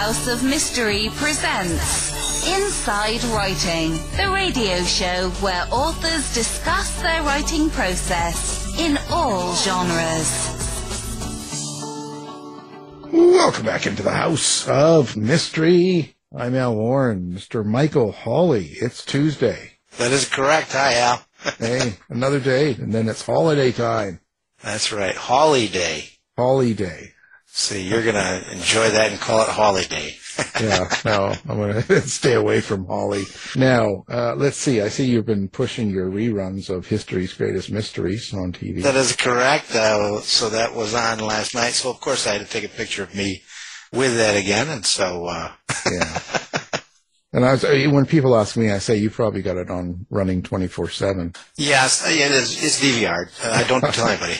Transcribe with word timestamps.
House 0.00 0.28
of 0.28 0.42
Mystery 0.42 1.10
presents 1.16 2.48
Inside 2.48 3.22
Writing, 3.24 3.90
the 4.16 4.30
radio 4.32 4.82
show 4.84 5.28
where 5.42 5.66
authors 5.70 6.32
discuss 6.32 7.02
their 7.02 7.22
writing 7.22 7.68
process 7.68 8.74
in 8.78 8.98
all 9.10 9.54
genres. 9.56 10.56
Welcome 13.12 13.66
back 13.66 13.86
into 13.86 14.02
the 14.02 14.12
House 14.12 14.66
of 14.66 15.18
Mystery. 15.18 16.16
I'm 16.34 16.54
Al 16.54 16.76
Warren, 16.76 17.34
Mr. 17.34 17.62
Michael 17.62 18.12
Hawley. 18.12 18.68
It's 18.80 19.04
Tuesday. 19.04 19.72
That 19.98 20.12
is 20.12 20.26
correct. 20.26 20.72
Hi, 20.72 20.94
Al. 20.94 21.22
Hey, 21.58 21.96
another 22.08 22.40
day, 22.40 22.72
and 22.72 22.90
then 22.94 23.06
it's 23.06 23.26
holiday 23.26 23.70
time. 23.70 24.20
That's 24.62 24.92
right. 24.94 25.14
Holiday. 25.14 26.08
Holiday. 26.38 27.12
See, 27.52 27.82
you're 27.82 28.02
going 28.02 28.14
to 28.14 28.52
enjoy 28.52 28.90
that 28.90 29.10
and 29.10 29.20
call 29.20 29.42
it 29.42 29.48
holiday. 29.48 30.16
Yeah, 30.58 30.88
no, 31.04 31.34
I'm 31.48 31.56
going 31.56 31.82
to 31.82 32.00
stay 32.02 32.32
away 32.34 32.60
from 32.62 32.86
Holly. 32.86 33.24
Now, 33.56 34.04
uh, 34.08 34.34
let's 34.36 34.56
see. 34.56 34.80
I 34.80 34.88
see 34.88 35.04
you've 35.04 35.26
been 35.26 35.48
pushing 35.48 35.90
your 35.90 36.08
reruns 36.10 36.70
of 36.70 36.86
History's 36.86 37.34
Greatest 37.34 37.70
Mysteries 37.70 38.32
on 38.32 38.52
TV. 38.52 38.82
That 38.82 38.96
is 38.96 39.14
correct. 39.16 39.74
Uh, 39.74 40.20
so 40.20 40.48
that 40.50 40.74
was 40.74 40.94
on 40.94 41.18
last 41.18 41.54
night. 41.54 41.72
So, 41.72 41.90
of 41.90 42.00
course, 42.00 42.26
I 42.26 42.34
had 42.34 42.46
to 42.46 42.50
take 42.50 42.64
a 42.64 42.68
picture 42.74 43.02
of 43.02 43.14
me 43.14 43.42
with 43.92 44.16
that 44.16 44.36
again. 44.36 44.68
And 44.68 44.86
so, 44.86 45.26
uh, 45.26 45.52
Yeah. 45.90 46.20
And 47.32 47.44
I 47.44 47.52
was, 47.52 47.62
uh, 47.64 47.88
when 47.92 48.06
people 48.06 48.34
ask 48.36 48.56
me, 48.56 48.72
I 48.72 48.78
say 48.78 48.96
you 48.96 49.08
probably 49.08 49.40
got 49.40 49.56
it 49.56 49.70
on 49.70 50.04
running 50.10 50.42
24/7. 50.42 51.36
yes, 51.56 52.04
it 52.04 52.32
is, 52.32 52.60
it's 52.64 52.80
DVR. 52.80 53.30
Uh, 53.44 53.52
I 53.52 53.62
don't 53.68 53.82
tell 53.94 54.08
anybody. 54.08 54.36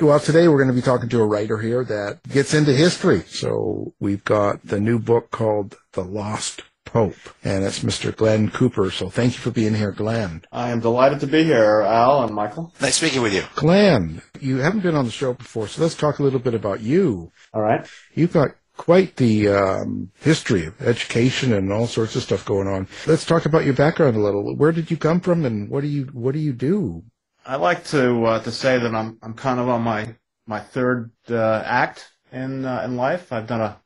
Well, 0.00 0.18
today 0.18 0.48
we're 0.48 0.56
going 0.56 0.74
to 0.74 0.74
be 0.74 0.80
talking 0.80 1.10
to 1.10 1.20
a 1.20 1.26
writer 1.26 1.58
here 1.58 1.84
that 1.84 2.22
gets 2.26 2.54
into 2.54 2.72
history. 2.72 3.20
So 3.26 3.92
we've 4.00 4.24
got 4.24 4.64
the 4.64 4.80
new 4.80 4.98
book 4.98 5.30
called 5.30 5.76
The 5.92 6.02
Lost 6.02 6.62
Pope, 6.86 7.18
and 7.44 7.64
it's 7.64 7.80
Mr. 7.80 8.16
Glenn 8.16 8.50
Cooper. 8.50 8.90
So 8.90 9.10
thank 9.10 9.34
you 9.34 9.40
for 9.40 9.50
being 9.50 9.74
here, 9.74 9.92
Glenn. 9.92 10.42
I 10.50 10.70
am 10.70 10.80
delighted 10.80 11.20
to 11.20 11.26
be 11.26 11.44
here, 11.44 11.82
Al 11.82 12.24
and 12.24 12.34
Michael. 12.34 12.72
Nice 12.80 12.96
speaking 12.96 13.20
with 13.20 13.34
you. 13.34 13.42
Glenn, 13.56 14.22
you 14.40 14.56
haven't 14.56 14.80
been 14.80 14.94
on 14.94 15.04
the 15.04 15.10
show 15.10 15.34
before, 15.34 15.68
so 15.68 15.82
let's 15.82 15.94
talk 15.94 16.18
a 16.18 16.22
little 16.22 16.40
bit 16.40 16.54
about 16.54 16.80
you. 16.80 17.30
All 17.52 17.60
right. 17.60 17.86
You've 18.14 18.32
got 18.32 18.52
quite 18.78 19.16
the 19.16 19.48
um, 19.48 20.12
history 20.20 20.64
of 20.64 20.80
education 20.80 21.52
and 21.52 21.70
all 21.70 21.86
sorts 21.86 22.16
of 22.16 22.22
stuff 22.22 22.46
going 22.46 22.68
on. 22.68 22.88
Let's 23.06 23.26
talk 23.26 23.44
about 23.44 23.66
your 23.66 23.74
background 23.74 24.16
a 24.16 24.20
little. 24.20 24.56
Where 24.56 24.72
did 24.72 24.90
you 24.90 24.96
come 24.96 25.20
from, 25.20 25.44
and 25.44 25.68
what 25.68 25.82
do 25.82 25.88
you 25.88 26.04
what 26.14 26.32
do 26.32 26.38
you 26.38 26.54
do? 26.54 27.02
I 27.44 27.56
like 27.56 27.84
to 27.86 28.24
uh, 28.26 28.42
to 28.42 28.52
say 28.52 28.78
that 28.78 28.94
I'm 28.94 29.18
I'm 29.22 29.34
kind 29.34 29.60
of 29.60 29.68
on 29.68 29.82
my 29.82 30.14
my 30.46 30.60
third 30.60 31.10
uh, 31.30 31.62
act 31.64 32.12
in 32.32 32.64
uh, 32.64 32.82
in 32.84 32.96
life. 32.96 33.32
I've 33.32 33.46
done 33.46 33.60
a 33.60 33.80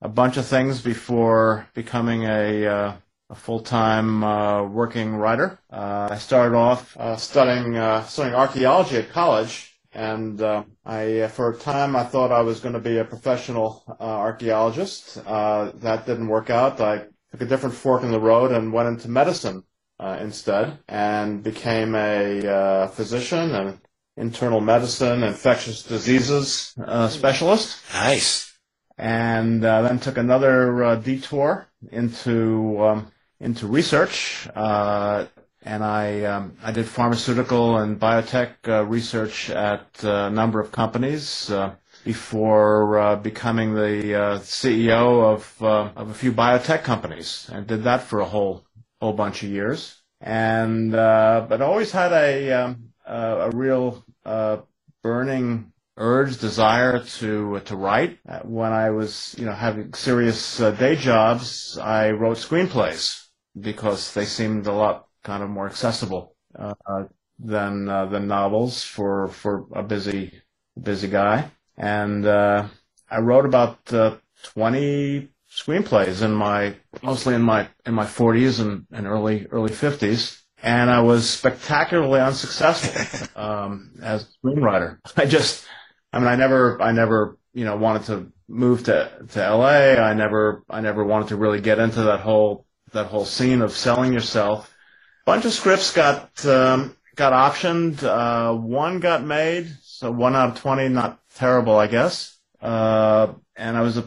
a 0.00 0.08
bunch 0.08 0.36
of 0.36 0.46
things 0.46 0.80
before 0.80 1.68
becoming 1.74 2.24
a 2.24 2.66
uh, 2.66 2.96
a 3.28 3.34
full 3.34 3.60
time 3.60 4.22
uh, 4.22 4.62
working 4.62 5.16
writer. 5.16 5.58
Uh, 5.70 6.08
I 6.10 6.18
started 6.18 6.56
off 6.56 6.96
studying 7.18 7.74
studying 8.06 8.34
archaeology 8.34 8.96
at 8.98 9.10
college, 9.10 9.76
and 9.92 10.40
I 10.84 11.26
for 11.28 11.50
a 11.50 11.56
time 11.58 11.96
I 11.96 12.04
thought 12.04 12.30
I 12.30 12.42
was 12.42 12.60
going 12.60 12.74
to 12.74 12.80
be 12.80 12.98
a 12.98 13.04
professional 13.04 13.82
archaeologist. 13.98 15.16
That 15.24 16.04
didn't 16.06 16.28
work 16.28 16.48
out. 16.48 16.80
I 16.80 17.06
took 17.32 17.40
a 17.40 17.46
different 17.46 17.74
fork 17.74 18.04
in 18.04 18.12
the 18.12 18.20
road 18.20 18.52
and 18.52 18.72
went 18.72 18.88
into 18.88 19.08
medicine 19.08 19.64
uh, 20.00 20.16
instead, 20.20 20.78
and 20.88 21.42
became 21.42 21.94
a 21.94 22.46
uh, 22.46 22.86
physician 22.88 23.54
and 23.54 23.78
internal 24.16 24.60
medicine, 24.60 25.22
infectious 25.22 25.82
diseases 25.82 26.74
uh, 26.84 27.08
specialist 27.08 27.78
Nice. 27.92 28.58
and 28.98 29.64
uh, 29.64 29.82
then 29.82 29.98
took 30.00 30.16
another 30.18 30.82
uh, 30.84 30.96
detour 30.96 31.66
into 31.92 32.82
um, 32.82 33.12
into 33.40 33.66
research. 33.66 34.48
Uh, 34.54 35.26
and 35.62 35.84
I 35.84 36.24
um, 36.24 36.56
I 36.62 36.72
did 36.72 36.86
pharmaceutical 36.86 37.78
and 37.78 38.00
biotech 38.00 38.52
uh, 38.66 38.84
research 38.86 39.50
at 39.50 39.86
uh, 40.02 40.28
a 40.28 40.30
number 40.30 40.60
of 40.60 40.72
companies 40.72 41.50
uh, 41.50 41.74
before 42.04 42.98
uh, 42.98 43.16
becoming 43.16 43.74
the 43.74 44.14
uh, 44.14 44.38
CEO 44.38 45.22
of 45.34 45.62
uh, 45.62 45.90
of 45.96 46.08
a 46.10 46.14
few 46.14 46.32
biotech 46.32 46.82
companies, 46.84 47.48
and 47.52 47.66
did 47.66 47.84
that 47.84 48.02
for 48.02 48.20
a 48.20 48.24
whole 48.24 48.64
whole 49.00 49.12
bunch 49.12 49.42
of 49.42 49.50
years. 49.50 49.99
And 50.20 50.94
uh, 50.94 51.46
but 51.48 51.62
always 51.62 51.92
had 51.92 52.12
a 52.12 52.52
um, 52.52 52.90
a, 53.06 53.50
real 53.54 54.04
uh, 54.24 54.58
burning 55.02 55.72
urge, 55.96 56.38
desire 56.38 57.02
to 57.18 57.60
to 57.60 57.76
write. 57.76 58.18
Uh, 58.28 58.40
When 58.40 58.72
I 58.72 58.90
was, 58.90 59.34
you 59.38 59.46
know, 59.46 59.52
having 59.52 59.94
serious 59.94 60.60
uh, 60.60 60.72
day 60.72 60.96
jobs, 60.96 61.78
I 61.78 62.10
wrote 62.10 62.36
screenplays 62.36 63.28
because 63.58 64.12
they 64.14 64.26
seemed 64.26 64.66
a 64.66 64.72
lot 64.72 65.06
kind 65.24 65.42
of 65.42 65.50
more 65.50 65.66
accessible 65.66 66.36
uh, 66.58 67.04
than 67.38 67.86
than 67.86 68.26
novels 68.28 68.82
for 68.82 69.28
for 69.28 69.66
a 69.72 69.82
busy 69.82 70.42
busy 70.80 71.08
guy. 71.08 71.50
And 71.76 72.26
uh, 72.26 72.68
I 73.10 73.20
wrote 73.20 73.46
about 73.46 73.92
uh, 73.92 74.16
twenty 74.42 75.30
screenplays 75.50 76.22
in 76.22 76.32
my 76.32 76.74
mostly 77.02 77.34
in 77.34 77.42
my 77.42 77.68
in 77.84 77.94
my 77.94 78.04
40s 78.04 78.60
and, 78.60 78.86
and 78.92 79.06
early 79.06 79.46
early 79.50 79.70
50s 79.70 80.40
and 80.62 80.90
I 80.90 81.00
was 81.00 81.28
spectacularly 81.28 82.20
unsuccessful 82.20 83.28
um, 83.42 83.92
as 84.02 84.24
a 84.24 84.46
screenwriter. 84.46 84.98
I 85.16 85.26
just, 85.26 85.64
I 86.12 86.18
mean, 86.18 86.28
I 86.28 86.36
never, 86.36 86.80
I 86.80 86.92
never, 86.92 87.38
you 87.52 87.64
know, 87.64 87.76
wanted 87.76 88.04
to 88.04 88.32
move 88.48 88.84
to 88.84 89.10
to 89.30 89.42
L.A. 89.42 89.98
I 89.98 90.14
never, 90.14 90.64
I 90.68 90.80
never 90.80 91.04
wanted 91.04 91.28
to 91.28 91.36
really 91.36 91.60
get 91.60 91.78
into 91.78 92.02
that 92.02 92.20
whole 92.20 92.66
that 92.92 93.06
whole 93.06 93.24
scene 93.24 93.62
of 93.62 93.72
selling 93.72 94.12
yourself. 94.12 94.74
A 95.22 95.30
bunch 95.30 95.44
of 95.44 95.52
scripts 95.52 95.92
got 95.92 96.44
um, 96.46 96.96
got 97.14 97.32
optioned. 97.32 98.02
Uh, 98.02 98.54
one 98.54 99.00
got 99.00 99.24
made, 99.24 99.68
so 99.82 100.10
one 100.10 100.36
out 100.36 100.50
of 100.50 100.60
twenty, 100.60 100.88
not 100.88 101.20
terrible, 101.36 101.76
I 101.76 101.86
guess. 101.86 102.36
Uh, 102.60 103.34
and 103.56 103.76
I 103.76 103.80
was 103.80 104.02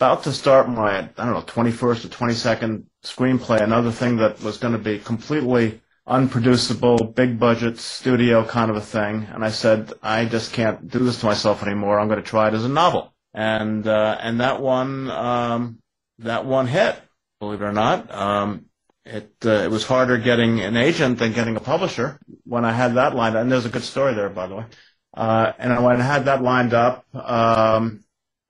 about 0.00 0.22
to 0.22 0.32
start 0.32 0.66
my, 0.66 1.00
I 1.00 1.02
don't 1.02 1.34
know, 1.34 1.42
21st 1.42 2.06
or 2.06 2.08
22nd 2.08 2.84
screenplay, 3.04 3.60
another 3.60 3.90
thing 3.90 4.16
that 4.16 4.40
was 4.40 4.56
going 4.56 4.72
to 4.72 4.78
be 4.78 4.98
completely 4.98 5.82
unproducible, 6.06 6.96
big 7.14 7.38
budget 7.38 7.78
studio 7.78 8.42
kind 8.42 8.70
of 8.70 8.78
a 8.78 8.80
thing. 8.80 9.28
And 9.30 9.44
I 9.44 9.50
said, 9.50 9.92
I 10.02 10.24
just 10.24 10.54
can't 10.54 10.88
do 10.88 11.00
this 11.00 11.20
to 11.20 11.26
myself 11.26 11.62
anymore. 11.62 12.00
I'm 12.00 12.08
going 12.08 12.18
to 12.18 12.26
try 12.26 12.48
it 12.48 12.54
as 12.54 12.64
a 12.64 12.68
novel. 12.70 13.12
And, 13.34 13.86
uh, 13.86 14.16
and 14.22 14.40
that 14.40 14.62
one, 14.62 15.10
um, 15.10 15.80
that 16.20 16.46
one 16.46 16.66
hit, 16.66 16.98
believe 17.38 17.60
it 17.60 17.66
or 17.66 17.72
not. 17.72 18.10
Um, 18.10 18.64
it, 19.04 19.34
uh, 19.44 19.50
it 19.50 19.70
was 19.70 19.84
harder 19.84 20.16
getting 20.16 20.60
an 20.60 20.78
agent 20.78 21.18
than 21.18 21.34
getting 21.34 21.58
a 21.58 21.60
publisher 21.60 22.18
when 22.44 22.64
I 22.64 22.72
had 22.72 22.94
that 22.94 23.14
lined 23.14 23.36
up. 23.36 23.42
And 23.42 23.52
there's 23.52 23.66
a 23.66 23.68
good 23.68 23.84
story 23.84 24.14
there, 24.14 24.30
by 24.30 24.46
the 24.46 24.56
way. 24.56 24.64
Uh, 25.12 25.52
and 25.58 25.84
when 25.84 26.00
I 26.00 26.04
had 26.04 26.24
that 26.24 26.40
lined 26.40 26.72
up, 26.72 27.04
um, 27.14 28.02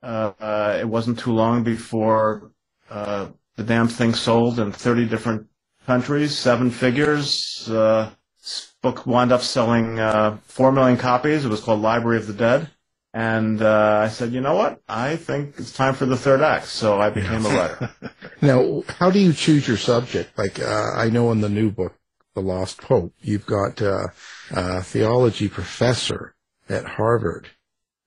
uh, 0.02 0.32
uh, 0.40 0.78
it 0.80 0.88
wasn't 0.88 1.18
too 1.18 1.32
long 1.32 1.62
before 1.62 2.50
uh, 2.90 3.28
the 3.56 3.62
damn 3.62 3.88
thing 3.88 4.14
sold 4.14 4.58
in 4.58 4.72
30 4.72 5.06
different 5.06 5.46
countries, 5.86 6.36
seven 6.36 6.70
figures. 6.70 7.68
Uh, 7.68 8.10
this 8.38 8.72
book 8.82 9.06
wound 9.06 9.32
up 9.32 9.42
selling 9.42 9.98
uh, 9.98 10.38
four 10.44 10.72
million 10.72 10.96
copies. 10.98 11.44
It 11.44 11.48
was 11.48 11.60
called 11.60 11.80
Library 11.80 12.16
of 12.16 12.26
the 12.26 12.32
Dead. 12.32 12.70
And 13.12 13.60
uh, 13.60 14.02
I 14.04 14.08
said, 14.08 14.32
you 14.32 14.40
know 14.40 14.54
what? 14.54 14.80
I 14.88 15.16
think 15.16 15.54
it's 15.58 15.72
time 15.72 15.94
for 15.94 16.06
the 16.06 16.16
third 16.16 16.42
act. 16.42 16.66
So 16.66 17.00
I 17.00 17.10
became 17.10 17.44
a 17.44 17.48
writer. 17.48 17.90
Now, 18.42 18.82
how 18.88 19.10
do 19.10 19.18
you 19.18 19.34
choose 19.34 19.68
your 19.68 19.76
subject? 19.76 20.38
Like 20.38 20.58
uh, 20.60 20.92
I 20.96 21.10
know 21.10 21.30
in 21.30 21.42
the 21.42 21.50
new 21.50 21.70
book, 21.70 21.94
The 22.34 22.40
Lost 22.40 22.80
Pope, 22.80 23.12
you've 23.20 23.44
got 23.44 23.82
uh, 23.82 24.06
a 24.50 24.82
theology 24.82 25.46
professor 25.46 26.34
at 26.66 26.86
Harvard, 26.86 27.48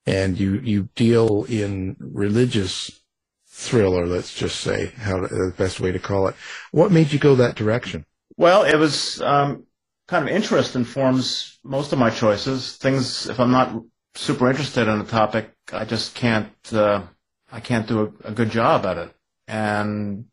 and 0.05 0.39
you 0.39 0.59
you 0.59 0.89
deal 0.95 1.45
in 1.45 1.95
religious 1.99 2.91
thriller. 3.47 4.05
Let's 4.05 4.33
just 4.33 4.59
say 4.59 4.87
how 4.97 5.21
the 5.21 5.53
best 5.57 5.79
way 5.79 5.91
to 5.91 5.99
call 5.99 6.27
it. 6.27 6.35
What 6.71 6.91
made 6.91 7.13
you 7.13 7.19
go 7.19 7.35
that 7.35 7.55
direction? 7.55 8.05
Well, 8.35 8.63
it 8.63 8.75
was 8.75 9.21
um, 9.21 9.65
kind 10.07 10.27
of 10.27 10.35
interest 10.35 10.75
informs 10.75 11.59
most 11.63 11.93
of 11.93 11.99
my 11.99 12.09
choices. 12.09 12.77
Things, 12.77 13.29
if 13.29 13.39
I'm 13.39 13.51
not 13.51 13.79
super 14.15 14.49
interested 14.49 14.87
in 14.87 15.01
a 15.01 15.05
topic, 15.05 15.51
I 15.71 15.85
just 15.85 16.15
can't. 16.15 16.51
Uh, 16.71 17.03
I 17.51 17.59
can't 17.59 17.87
do 17.87 18.01
a, 18.23 18.29
a 18.29 18.31
good 18.31 18.49
job 18.49 18.85
at 18.85 18.97
it. 18.97 19.13
And 19.47 20.25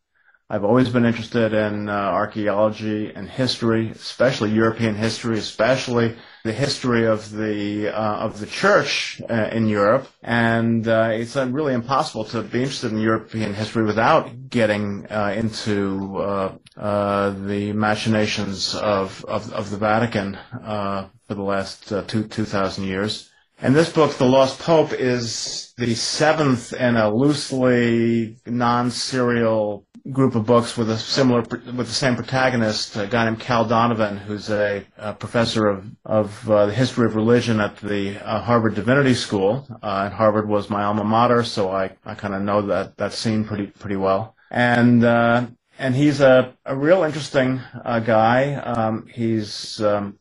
I've 0.49 0.65
always 0.65 0.89
been 0.89 1.05
interested 1.05 1.53
in 1.53 1.89
uh, 1.89 1.93
archaeology 1.93 3.13
and 3.15 3.29
history, 3.29 3.91
especially 3.91 4.51
European 4.51 4.95
history, 4.95 5.39
especially 5.39 6.17
the 6.45 6.53
history 6.53 7.07
of 7.07 7.31
the 7.33 7.89
uh, 7.89 8.17
of 8.27 8.41
the 8.41 8.47
church 8.47 9.21
uh, 9.29 9.49
in 9.53 9.69
Europe. 9.69 10.09
And 10.23 10.87
uh, 10.89 11.11
it's 11.13 11.37
uh, 11.37 11.47
really 11.49 11.75
impossible 11.75 12.25
to 12.27 12.43
be 12.43 12.61
interested 12.61 12.93
in 12.93 12.99
European 12.99 13.55
history 13.55 13.85
without 13.85 14.49
getting 14.49 15.07
uh, 15.11 15.35
into 15.37 16.17
uh, 16.19 16.53
uh, 16.77 17.31
the 17.31 17.73
machinations 17.73 18.75
of 18.75 19.25
of, 19.27 19.53
of 19.53 19.71
the 19.71 19.77
Vatican 19.79 20.37
uh, 20.65 21.09
for 21.29 21.35
the 21.35 21.43
last 21.43 21.89
two 22.09 22.25
two 22.25 22.45
thousand 22.45 22.85
years. 22.85 23.31
And 23.63 23.77
this 23.77 23.93
book, 23.93 24.15
The 24.17 24.25
Lost 24.25 24.59
Pope, 24.59 24.95
is 24.95 25.75
the 25.77 25.95
seventh 25.95 26.73
in 26.73 26.97
a 26.97 27.11
loosely 27.15 28.39
non-serial 28.47 29.85
group 30.13 30.35
of 30.35 30.47
books 30.47 30.77
with 30.77 30.91
a 30.91 30.99
similar, 30.99 31.41
with 31.41 31.77
the 31.77 31.87
same 31.87 32.17
protagonist, 32.17 32.97
a 32.97 33.07
guy 33.07 33.25
named 33.25 33.41
Cal 33.41 33.65
Donovan, 33.65 34.17
who's 34.17 34.51
a, 34.51 34.85
a 34.97 35.15
professor 35.15 35.67
of, 35.69 35.85
of 36.05 36.51
uh, 36.51 36.67
the 36.67 36.75
history 36.75 37.07
of 37.07 37.15
religion 37.15 37.61
at 37.61 37.77
the 37.79 38.19
uh, 38.19 38.41
Harvard 38.41 38.75
Divinity 38.75 39.15
School. 39.15 39.67
Uh, 39.83 40.03
and 40.07 40.15
Harvard 40.15 40.49
was 40.49 40.71
my 40.71 40.85
alma 40.85 41.05
mater, 41.05 41.43
so 41.43 41.71
I, 41.71 41.97
I 42.05 42.15
kind 42.15 42.35
of 42.35 42.43
know 42.43 42.63
that, 42.63 42.97
that 42.97 43.13
scene 43.13 43.45
pretty, 43.45 43.67
pretty 43.67 43.97
well. 43.97 44.37
And, 44.51 45.05
uh, 45.05 45.47
and 45.79 45.95
he's 45.95 46.21
a, 46.21 46.55
a 46.65 46.77
real 46.77 47.03
interesting 47.03 47.61
uh, 47.85 48.01
guy. 48.01 48.55
Um, 48.55 49.07
he's 49.07 49.81
um, 49.81 50.19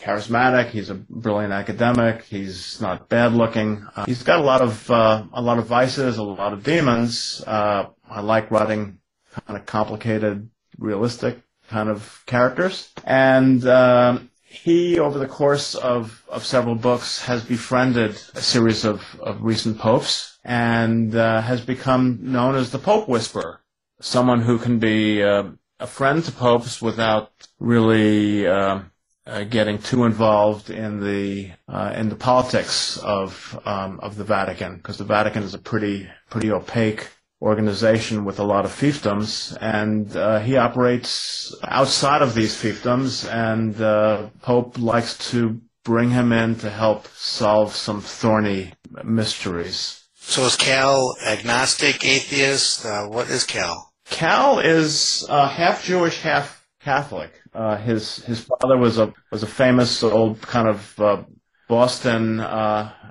charismatic. 0.00 0.70
He's 0.70 0.90
a 0.90 0.94
brilliant 0.94 1.52
academic. 1.52 2.24
He's 2.24 2.80
not 2.80 3.08
bad 3.08 3.32
looking. 3.32 3.86
Uh, 3.96 4.04
he's 4.06 4.22
got 4.22 4.40
a 4.40 4.42
lot 4.42 4.60
of 4.60 4.90
a 4.90 5.40
lot 5.40 5.58
of 5.58 5.66
vices, 5.66 6.18
a 6.18 6.22
lot 6.22 6.52
of 6.52 6.62
demons. 6.62 7.42
I 7.46 8.20
like 8.22 8.50
writing 8.50 8.99
kind 9.32 9.58
of 9.58 9.66
complicated, 9.66 10.50
realistic 10.78 11.40
kind 11.68 11.88
of 11.88 12.22
characters. 12.26 12.92
And 13.04 13.66
um, 13.66 14.30
he, 14.44 14.98
over 14.98 15.18
the 15.18 15.28
course 15.28 15.74
of, 15.76 16.24
of 16.28 16.44
several 16.44 16.74
books, 16.74 17.22
has 17.22 17.44
befriended 17.44 18.10
a 18.34 18.40
series 18.40 18.84
of, 18.84 19.02
of 19.20 19.42
recent 19.42 19.78
popes 19.78 20.38
and 20.44 21.14
uh, 21.14 21.40
has 21.40 21.60
become 21.60 22.18
known 22.20 22.56
as 22.56 22.70
the 22.70 22.78
Pope 22.78 23.08
Whisperer, 23.08 23.60
someone 24.00 24.40
who 24.40 24.58
can 24.58 24.78
be 24.78 25.22
uh, 25.22 25.44
a 25.78 25.86
friend 25.86 26.24
to 26.24 26.32
popes 26.32 26.82
without 26.82 27.30
really 27.60 28.46
uh, 28.46 28.80
uh, 29.26 29.44
getting 29.44 29.78
too 29.78 30.04
involved 30.04 30.70
in 30.70 31.00
the 31.00 31.50
uh, 31.68 31.92
in 31.94 32.08
the 32.08 32.16
politics 32.16 32.96
of 32.98 33.60
um, 33.64 34.00
of 34.00 34.16
the 34.16 34.24
Vatican, 34.24 34.76
because 34.76 34.98
the 34.98 35.04
Vatican 35.04 35.42
is 35.42 35.54
a 35.54 35.58
pretty 35.58 36.08
pretty 36.30 36.50
opaque 36.50 37.08
organization 37.42 38.24
with 38.24 38.38
a 38.38 38.44
lot 38.44 38.64
of 38.64 38.70
fiefdoms, 38.70 39.56
and 39.60 40.14
uh, 40.16 40.40
he 40.40 40.56
operates 40.56 41.54
outside 41.64 42.22
of 42.22 42.34
these 42.34 42.54
fiefdoms, 42.54 43.30
and 43.32 43.80
uh, 43.80 44.28
Pope 44.42 44.78
likes 44.78 45.16
to 45.30 45.60
bring 45.82 46.10
him 46.10 46.32
in 46.32 46.54
to 46.56 46.68
help 46.68 47.08
solve 47.08 47.74
some 47.74 48.00
thorny 48.00 48.72
mysteries. 49.02 50.04
So 50.14 50.42
is 50.44 50.56
Cal 50.56 51.16
agnostic, 51.24 52.04
atheist? 52.04 52.84
Uh, 52.84 53.06
what 53.06 53.30
is 53.30 53.44
Cal? 53.44 53.90
Cal 54.10 54.58
is 54.58 55.24
uh, 55.28 55.48
half 55.48 55.82
Jewish, 55.84 56.20
half 56.20 56.66
Catholic. 56.80 57.32
Uh, 57.54 57.76
his 57.78 58.16
his 58.24 58.40
father 58.40 58.76
was 58.76 58.98
a 58.98 59.12
was 59.32 59.42
a 59.42 59.46
famous 59.46 60.02
old 60.02 60.40
kind 60.42 60.68
of 60.68 61.00
uh, 61.00 61.22
Boston 61.68 62.40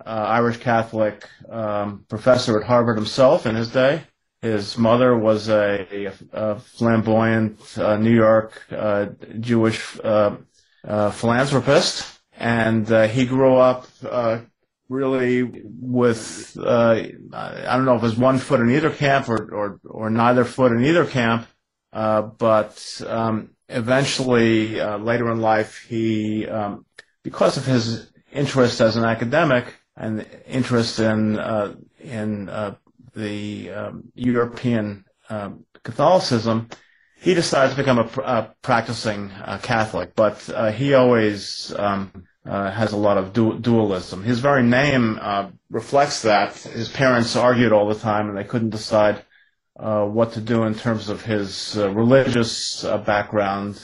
Irish 0.06 0.58
Catholic 0.58 1.28
um, 1.50 2.06
professor 2.10 2.60
at 2.60 2.66
Harvard 2.66 2.98
himself 2.98 3.46
in 3.46 3.56
his 3.56 3.70
day. 3.72 4.04
His 4.42 4.78
mother 4.78 5.18
was 5.18 5.50
a, 5.50 6.14
a 6.32 6.60
flamboyant 6.60 7.78
uh, 7.78 7.98
New 7.98 8.16
York 8.16 8.64
uh, 8.72 9.08
Jewish 9.40 10.00
uh, 10.02 10.38
uh 10.88 11.12
philanthropist, 11.12 12.20
and 12.38 12.90
uh, 12.90 13.08
he 13.08 13.26
grew 13.26 13.58
up 13.58 13.88
uh, 14.10 14.40
really 14.88 15.44
with 15.44 16.58
I 16.64 17.12
don't 17.66 17.84
know 17.84 17.96
if 17.96 18.02
it 18.02 18.06
was 18.06 18.18
one 18.18 18.38
foot 18.38 18.62
in 18.62 18.72
either 18.72 18.92
camp 18.92 19.28
or 19.28 19.54
or, 19.54 19.80
or 19.84 20.10
neither 20.10 20.46
foot 20.46 20.72
in 20.72 20.86
either 20.86 21.06
camp, 21.06 21.46
but 21.92 23.02
um, 23.06 23.50
eventually 23.68 24.80
later 24.80 25.30
in 25.34 25.42
life 25.42 25.86
he 25.90 26.48
um, 26.48 26.86
because 27.24 27.58
of 27.58 27.66
his 27.66 28.10
interest 28.32 28.80
as 28.80 28.96
an 28.96 29.04
academic 29.04 29.66
and 29.98 30.26
interest 30.48 31.00
in 31.00 31.38
in 32.00 32.48
the 33.16 33.72
um, 33.72 34.12
European 34.16 35.06
um, 35.30 35.66
Catholicism, 35.84 36.70
he 37.22 37.34
decides 37.34 37.74
to 37.74 37.78
become 37.78 38.00
a, 38.00 38.22
a 38.22 38.56
practicing 38.62 39.32
uh, 39.32 39.60
Catholic, 39.62 40.16
but 40.16 40.50
uh, 40.50 40.72
he 40.72 40.94
always 40.94 41.74
um, 41.78 42.26
uh, 42.46 42.72
has 42.72 42.94
a 42.94 42.98
lot 42.98 43.18
of 43.18 43.34
du- 43.34 43.60
dualism. 43.60 44.24
His 44.24 44.40
very 44.40 44.64
name 44.64 45.20
uh, 45.22 45.50
reflects 45.70 46.22
that. 46.24 46.56
His 46.56 46.90
parents 46.90 47.36
argued 47.36 47.74
all 47.74 47.88
the 47.88 48.00
time, 48.00 48.30
and 48.30 48.38
they 48.38 48.46
couldn't 48.46 48.70
decide 48.70 49.24
uh, 49.78 50.06
what 50.06 50.34
to 50.34 50.42
do 50.42 50.64
in 50.64 50.76
terms 50.76 51.10
of 51.10 51.24
his 51.24 51.78
uh, 51.78 51.90
religious 51.92 52.84
background. 53.06 53.76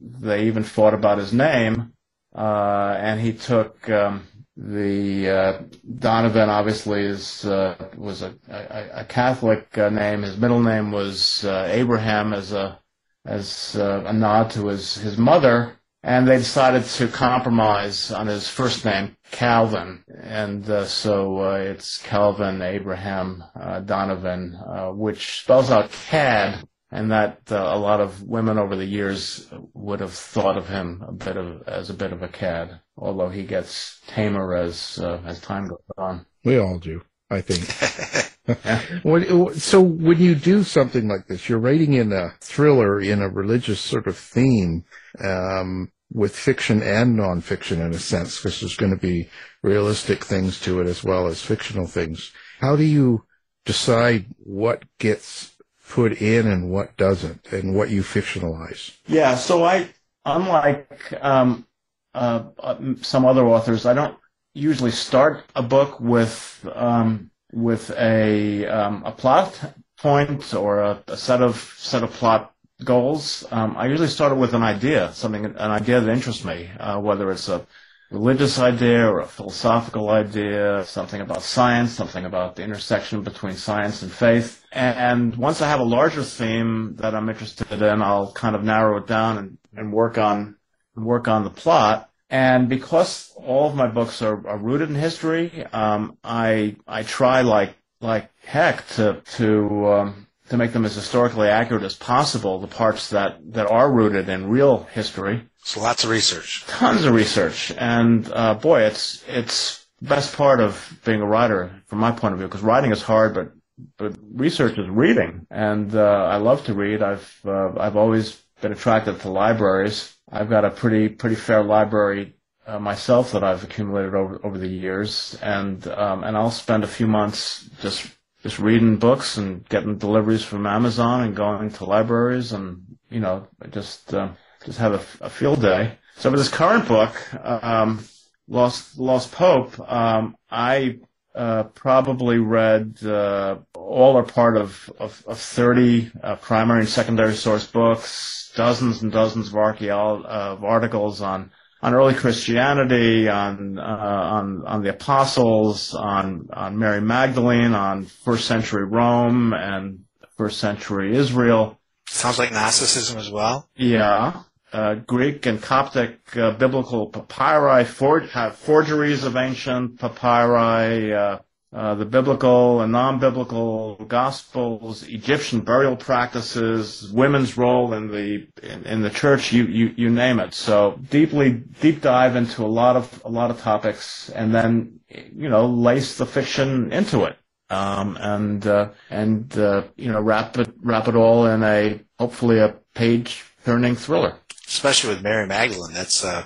they 0.00 0.44
even 0.44 0.62
fought 0.62 0.94
about 0.94 1.18
his 1.18 1.32
name, 1.32 1.92
and 2.34 3.20
he 3.20 3.32
took 3.32 3.88
um, 3.90 4.26
the 4.62 5.30
uh, 5.30 5.62
Donovan 5.98 6.50
obviously 6.50 7.02
is 7.02 7.46
uh, 7.46 7.76
was 7.96 8.20
a, 8.20 8.34
a, 8.48 9.00
a 9.00 9.04
Catholic 9.06 9.66
uh, 9.78 9.88
name. 9.88 10.22
His 10.22 10.36
middle 10.36 10.62
name 10.62 10.92
was 10.92 11.44
uh, 11.44 11.68
Abraham 11.70 12.34
as 12.34 12.52
a 12.52 12.78
as 13.24 13.74
uh, 13.76 14.02
a 14.04 14.12
nod 14.12 14.50
to 14.50 14.66
his 14.66 14.96
his 14.96 15.16
mother, 15.16 15.80
and 16.02 16.28
they 16.28 16.36
decided 16.36 16.84
to 16.84 17.08
compromise 17.08 18.12
on 18.12 18.26
his 18.26 18.48
first 18.48 18.84
name, 18.84 19.16
Calvin, 19.30 20.04
and 20.22 20.68
uh, 20.68 20.84
so 20.84 21.54
it's 21.54 21.96
Calvin 21.98 22.60
Abraham 22.60 23.42
Donovan, 23.86 24.58
which 24.94 25.40
spells 25.40 25.70
out 25.70 25.90
Cad 25.90 26.68
and 26.90 27.10
that 27.12 27.40
uh, 27.50 27.56
a 27.56 27.78
lot 27.78 28.00
of 28.00 28.22
women 28.22 28.58
over 28.58 28.76
the 28.76 28.84
years 28.84 29.48
would 29.74 30.00
have 30.00 30.12
thought 30.12 30.56
of 30.56 30.68
him 30.68 31.04
a 31.06 31.12
bit 31.12 31.36
of 31.36 31.62
as 31.68 31.90
a 31.90 31.94
bit 31.94 32.12
of 32.12 32.22
a 32.22 32.28
cad, 32.28 32.80
although 32.96 33.28
he 33.28 33.44
gets 33.44 34.00
tamer 34.06 34.54
as 34.54 34.98
uh, 34.98 35.20
as 35.24 35.40
time 35.40 35.68
goes 35.68 35.78
on. 35.96 36.26
We 36.44 36.58
all 36.58 36.78
do, 36.78 37.02
I 37.30 37.40
think. 37.42 38.30
when, 39.04 39.54
so 39.54 39.80
when 39.80 40.18
you 40.18 40.34
do 40.34 40.64
something 40.64 41.06
like 41.06 41.26
this, 41.26 41.48
you're 41.48 41.58
writing 41.58 41.92
in 41.92 42.12
a 42.12 42.34
thriller 42.40 43.00
in 43.00 43.22
a 43.22 43.28
religious 43.28 43.80
sort 43.80 44.06
of 44.06 44.16
theme. 44.16 44.84
Um, 45.22 45.92
with 46.12 46.34
fiction 46.34 46.82
and 46.82 47.16
nonfiction 47.16 47.84
in 47.86 47.94
a 47.94 47.98
sense, 47.98 48.36
because 48.36 48.58
there's 48.58 48.76
going 48.76 48.90
to 48.90 48.98
be 48.98 49.28
realistic 49.62 50.24
things 50.24 50.60
to 50.60 50.80
it 50.80 50.88
as 50.88 51.04
well 51.04 51.28
as 51.28 51.40
fictional 51.40 51.86
things. 51.86 52.32
How 52.60 52.74
do 52.74 52.82
you 52.82 53.24
decide 53.64 54.26
what 54.38 54.82
gets 54.98 55.49
put 55.90 56.22
in 56.22 56.46
and 56.46 56.70
what 56.70 56.96
doesn't, 56.96 57.52
and 57.52 57.74
what 57.74 57.90
you 57.90 58.02
fictionalize. 58.02 58.96
Yeah, 59.06 59.34
so 59.34 59.64
I, 59.64 59.88
unlike 60.24 61.12
um, 61.20 61.66
uh, 62.14 62.44
uh, 62.58 62.76
some 63.02 63.26
other 63.26 63.44
authors, 63.44 63.84
I 63.84 63.94
don't 63.94 64.16
usually 64.54 64.92
start 64.92 65.44
a 65.54 65.62
book 65.62 66.00
with 66.00 66.66
um, 66.74 67.30
with 67.52 67.90
a 67.98 68.66
um, 68.66 69.02
a 69.04 69.12
plot 69.12 69.58
point 69.98 70.54
or 70.54 70.80
a, 70.80 71.02
a, 71.08 71.16
set 71.16 71.42
of 71.42 71.56
set 71.76 72.02
of 72.02 72.10
plot 72.12 72.54
goals. 72.84 73.44
Um, 73.50 73.76
I 73.76 73.86
usually 73.86 74.08
start 74.08 74.36
with 74.36 74.54
an 74.54 74.62
idea, 74.62 75.12
something 75.12 75.44
an 75.44 75.70
idea 75.70 76.00
that 76.00 76.10
interests 76.10 76.44
me, 76.44 76.70
uh, 76.78 76.98
whether 77.00 77.30
it's 77.30 77.48
a 77.48 77.66
religious 78.10 78.58
idea 78.58 79.06
or 79.06 79.20
a 79.20 79.26
philosophical 79.26 80.08
idea, 80.10 80.84
something 80.84 81.20
about 81.20 81.42
science, 81.42 81.92
something 81.92 82.24
about 82.24 82.56
the 82.56 82.62
intersection 82.62 83.22
between 83.22 83.54
science 83.54 84.02
and 84.02 84.12
faith. 84.12 84.59
And 84.72 85.34
once 85.36 85.60
I 85.60 85.68
have 85.68 85.80
a 85.80 85.84
larger 85.84 86.22
theme 86.22 86.94
that 86.96 87.14
I'm 87.14 87.28
interested 87.28 87.82
in, 87.82 88.02
I'll 88.02 88.32
kind 88.32 88.54
of 88.54 88.62
narrow 88.62 88.98
it 88.98 89.06
down 89.06 89.38
and, 89.38 89.58
and 89.76 89.92
work 89.92 90.16
on 90.16 90.56
work 90.94 91.28
on 91.28 91.44
the 91.44 91.50
plot. 91.50 92.10
And 92.28 92.68
because 92.68 93.32
all 93.36 93.68
of 93.68 93.74
my 93.74 93.88
books 93.88 94.22
are, 94.22 94.46
are 94.46 94.58
rooted 94.58 94.88
in 94.88 94.94
history, 94.94 95.64
um, 95.72 96.16
I 96.22 96.76
I 96.86 97.02
try 97.02 97.42
like 97.42 97.74
like 98.00 98.30
heck 98.44 98.86
to 98.90 99.22
to 99.32 99.88
um, 99.88 100.26
to 100.48 100.56
make 100.56 100.72
them 100.72 100.84
as 100.84 100.94
historically 100.94 101.48
accurate 101.48 101.82
as 101.82 101.96
possible. 101.96 102.60
The 102.60 102.68
parts 102.68 103.10
that 103.10 103.38
that 103.52 103.68
are 103.68 103.92
rooted 103.92 104.28
in 104.28 104.48
real 104.48 104.84
history, 104.92 105.42
so 105.64 105.80
lots 105.80 106.04
of 106.04 106.10
research. 106.10 106.64
Tons 106.68 107.04
of 107.04 107.14
research, 107.14 107.72
and 107.76 108.30
uh, 108.32 108.54
boy, 108.54 108.82
it's 108.82 109.24
it's 109.26 109.84
the 110.00 110.08
best 110.08 110.36
part 110.36 110.60
of 110.60 111.00
being 111.04 111.20
a 111.20 111.26
writer 111.26 111.82
from 111.86 111.98
my 111.98 112.12
point 112.12 112.34
of 112.34 112.38
view 112.38 112.46
because 112.46 112.62
writing 112.62 112.92
is 112.92 113.02
hard, 113.02 113.34
but 113.34 113.52
but 113.96 114.14
research 114.34 114.78
is 114.78 114.88
reading, 114.88 115.46
and 115.50 115.94
uh, 115.94 116.26
I 116.26 116.36
love 116.36 116.64
to 116.64 116.74
read. 116.74 117.02
I've 117.02 117.40
uh, 117.44 117.72
I've 117.78 117.96
always 117.96 118.40
been 118.60 118.72
attracted 118.72 119.20
to 119.20 119.30
libraries. 119.30 120.14
I've 120.30 120.50
got 120.50 120.64
a 120.64 120.70
pretty 120.70 121.08
pretty 121.08 121.36
fair 121.36 121.62
library 121.62 122.34
uh, 122.66 122.78
myself 122.78 123.32
that 123.32 123.42
I've 123.42 123.64
accumulated 123.64 124.14
over 124.14 124.40
over 124.44 124.58
the 124.58 124.68
years, 124.68 125.36
and 125.42 125.86
um, 125.88 126.24
and 126.24 126.36
I'll 126.36 126.50
spend 126.50 126.84
a 126.84 126.88
few 126.88 127.06
months 127.06 127.68
just 127.80 128.06
just 128.42 128.58
reading 128.58 128.96
books 128.96 129.36
and 129.36 129.68
getting 129.68 129.98
deliveries 129.98 130.44
from 130.44 130.66
Amazon 130.66 131.22
and 131.22 131.36
going 131.36 131.70
to 131.70 131.84
libraries 131.84 132.52
and 132.52 132.82
you 133.10 133.20
know 133.20 133.46
just 133.70 134.14
uh, 134.14 134.28
just 134.64 134.78
have 134.78 134.92
a, 134.92 135.24
a, 135.26 135.30
field 135.30 135.60
day. 135.60 135.98
So 136.16 136.30
for 136.30 136.36
this 136.36 136.48
current 136.48 136.86
book, 136.86 137.14
um, 137.44 138.04
Lost 138.48 138.98
Lost 138.98 139.32
Pope, 139.32 139.78
um, 139.90 140.36
I 140.50 141.00
uh, 141.34 141.64
probably 141.64 142.38
read 142.38 142.98
uh, 143.04 143.58
all 143.74 144.16
or 144.16 144.24
part 144.24 144.56
of 144.56 144.92
of, 144.98 145.22
of 145.26 145.38
thirty 145.38 146.10
uh, 146.22 146.36
primary 146.36 146.80
and 146.80 146.88
secondary 146.88 147.34
source 147.34 147.66
books, 147.66 148.52
dozens 148.56 149.02
and 149.02 149.12
dozens 149.12 149.48
of 149.48 149.54
archaeology 149.54 150.26
of 150.26 150.64
articles 150.64 151.20
on 151.20 151.50
on 151.82 151.94
early 151.94 152.14
Christianity, 152.14 153.28
on 153.28 153.78
uh, 153.78 153.82
on 153.82 154.64
on 154.66 154.82
the 154.82 154.90
apostles, 154.90 155.94
on 155.94 156.48
on 156.52 156.78
Mary 156.78 157.00
Magdalene, 157.00 157.74
on 157.74 158.04
first 158.04 158.46
century 158.46 158.84
Rome 158.84 159.52
and 159.52 160.00
first 160.36 160.58
century 160.58 161.16
Israel. 161.16 161.78
Sounds 162.08 162.38
like 162.38 162.50
Gnosticism 162.50 163.18
as 163.18 163.30
well. 163.30 163.68
Yeah, 163.76 164.42
uh, 164.72 164.94
Greek 164.94 165.46
and 165.46 165.60
Coptic 165.60 166.36
uh, 166.36 166.52
biblical 166.52 167.08
papyri 167.08 167.84
for, 167.84 168.20
have 168.20 168.56
forgeries 168.56 169.24
of 169.24 169.36
ancient 169.36 169.98
papyri. 169.98 171.12
Uh, 171.12 171.38
uh, 171.72 171.94
the 171.94 172.04
biblical 172.04 172.80
and 172.80 172.90
non-biblical 172.90 173.94
gospels, 174.08 175.06
Egyptian 175.06 175.60
burial 175.60 175.94
practices, 175.94 177.08
women's 177.12 177.56
role 177.56 177.92
in 177.92 178.08
the 178.08 178.48
in, 178.60 178.84
in, 178.86 179.02
the 179.02 179.10
church, 179.10 179.52
you, 179.52 179.66
you 179.66 179.94
you 179.96 180.10
name 180.10 180.40
it. 180.40 180.52
So 180.52 180.98
deeply 181.10 181.52
deep 181.52 182.00
dive 182.00 182.34
into 182.34 182.64
a 182.64 182.66
lot 182.66 182.96
of 182.96 183.22
a 183.24 183.28
lot 183.28 183.52
of 183.52 183.60
topics, 183.60 184.30
and 184.30 184.52
then 184.52 184.98
you 185.08 185.48
know 185.48 185.66
lace 185.66 186.18
the 186.18 186.26
fiction 186.26 186.92
into 186.92 187.22
it, 187.22 187.36
um, 187.70 188.18
and 188.20 188.66
uh, 188.66 188.88
and 189.08 189.56
uh, 189.56 189.84
you 189.94 190.10
know 190.10 190.20
wrap 190.20 190.58
it 190.58 190.74
wrap 190.82 191.06
it 191.06 191.14
all 191.14 191.46
in 191.46 191.62
a 191.62 192.00
hopefully 192.18 192.58
a 192.58 192.74
page 192.96 193.44
turning 193.64 193.94
thriller. 193.94 194.39
Especially 194.70 195.10
with 195.10 195.22
Mary 195.22 195.46
Magdalene, 195.46 195.92
that's 195.92 196.24
uh, 196.24 196.44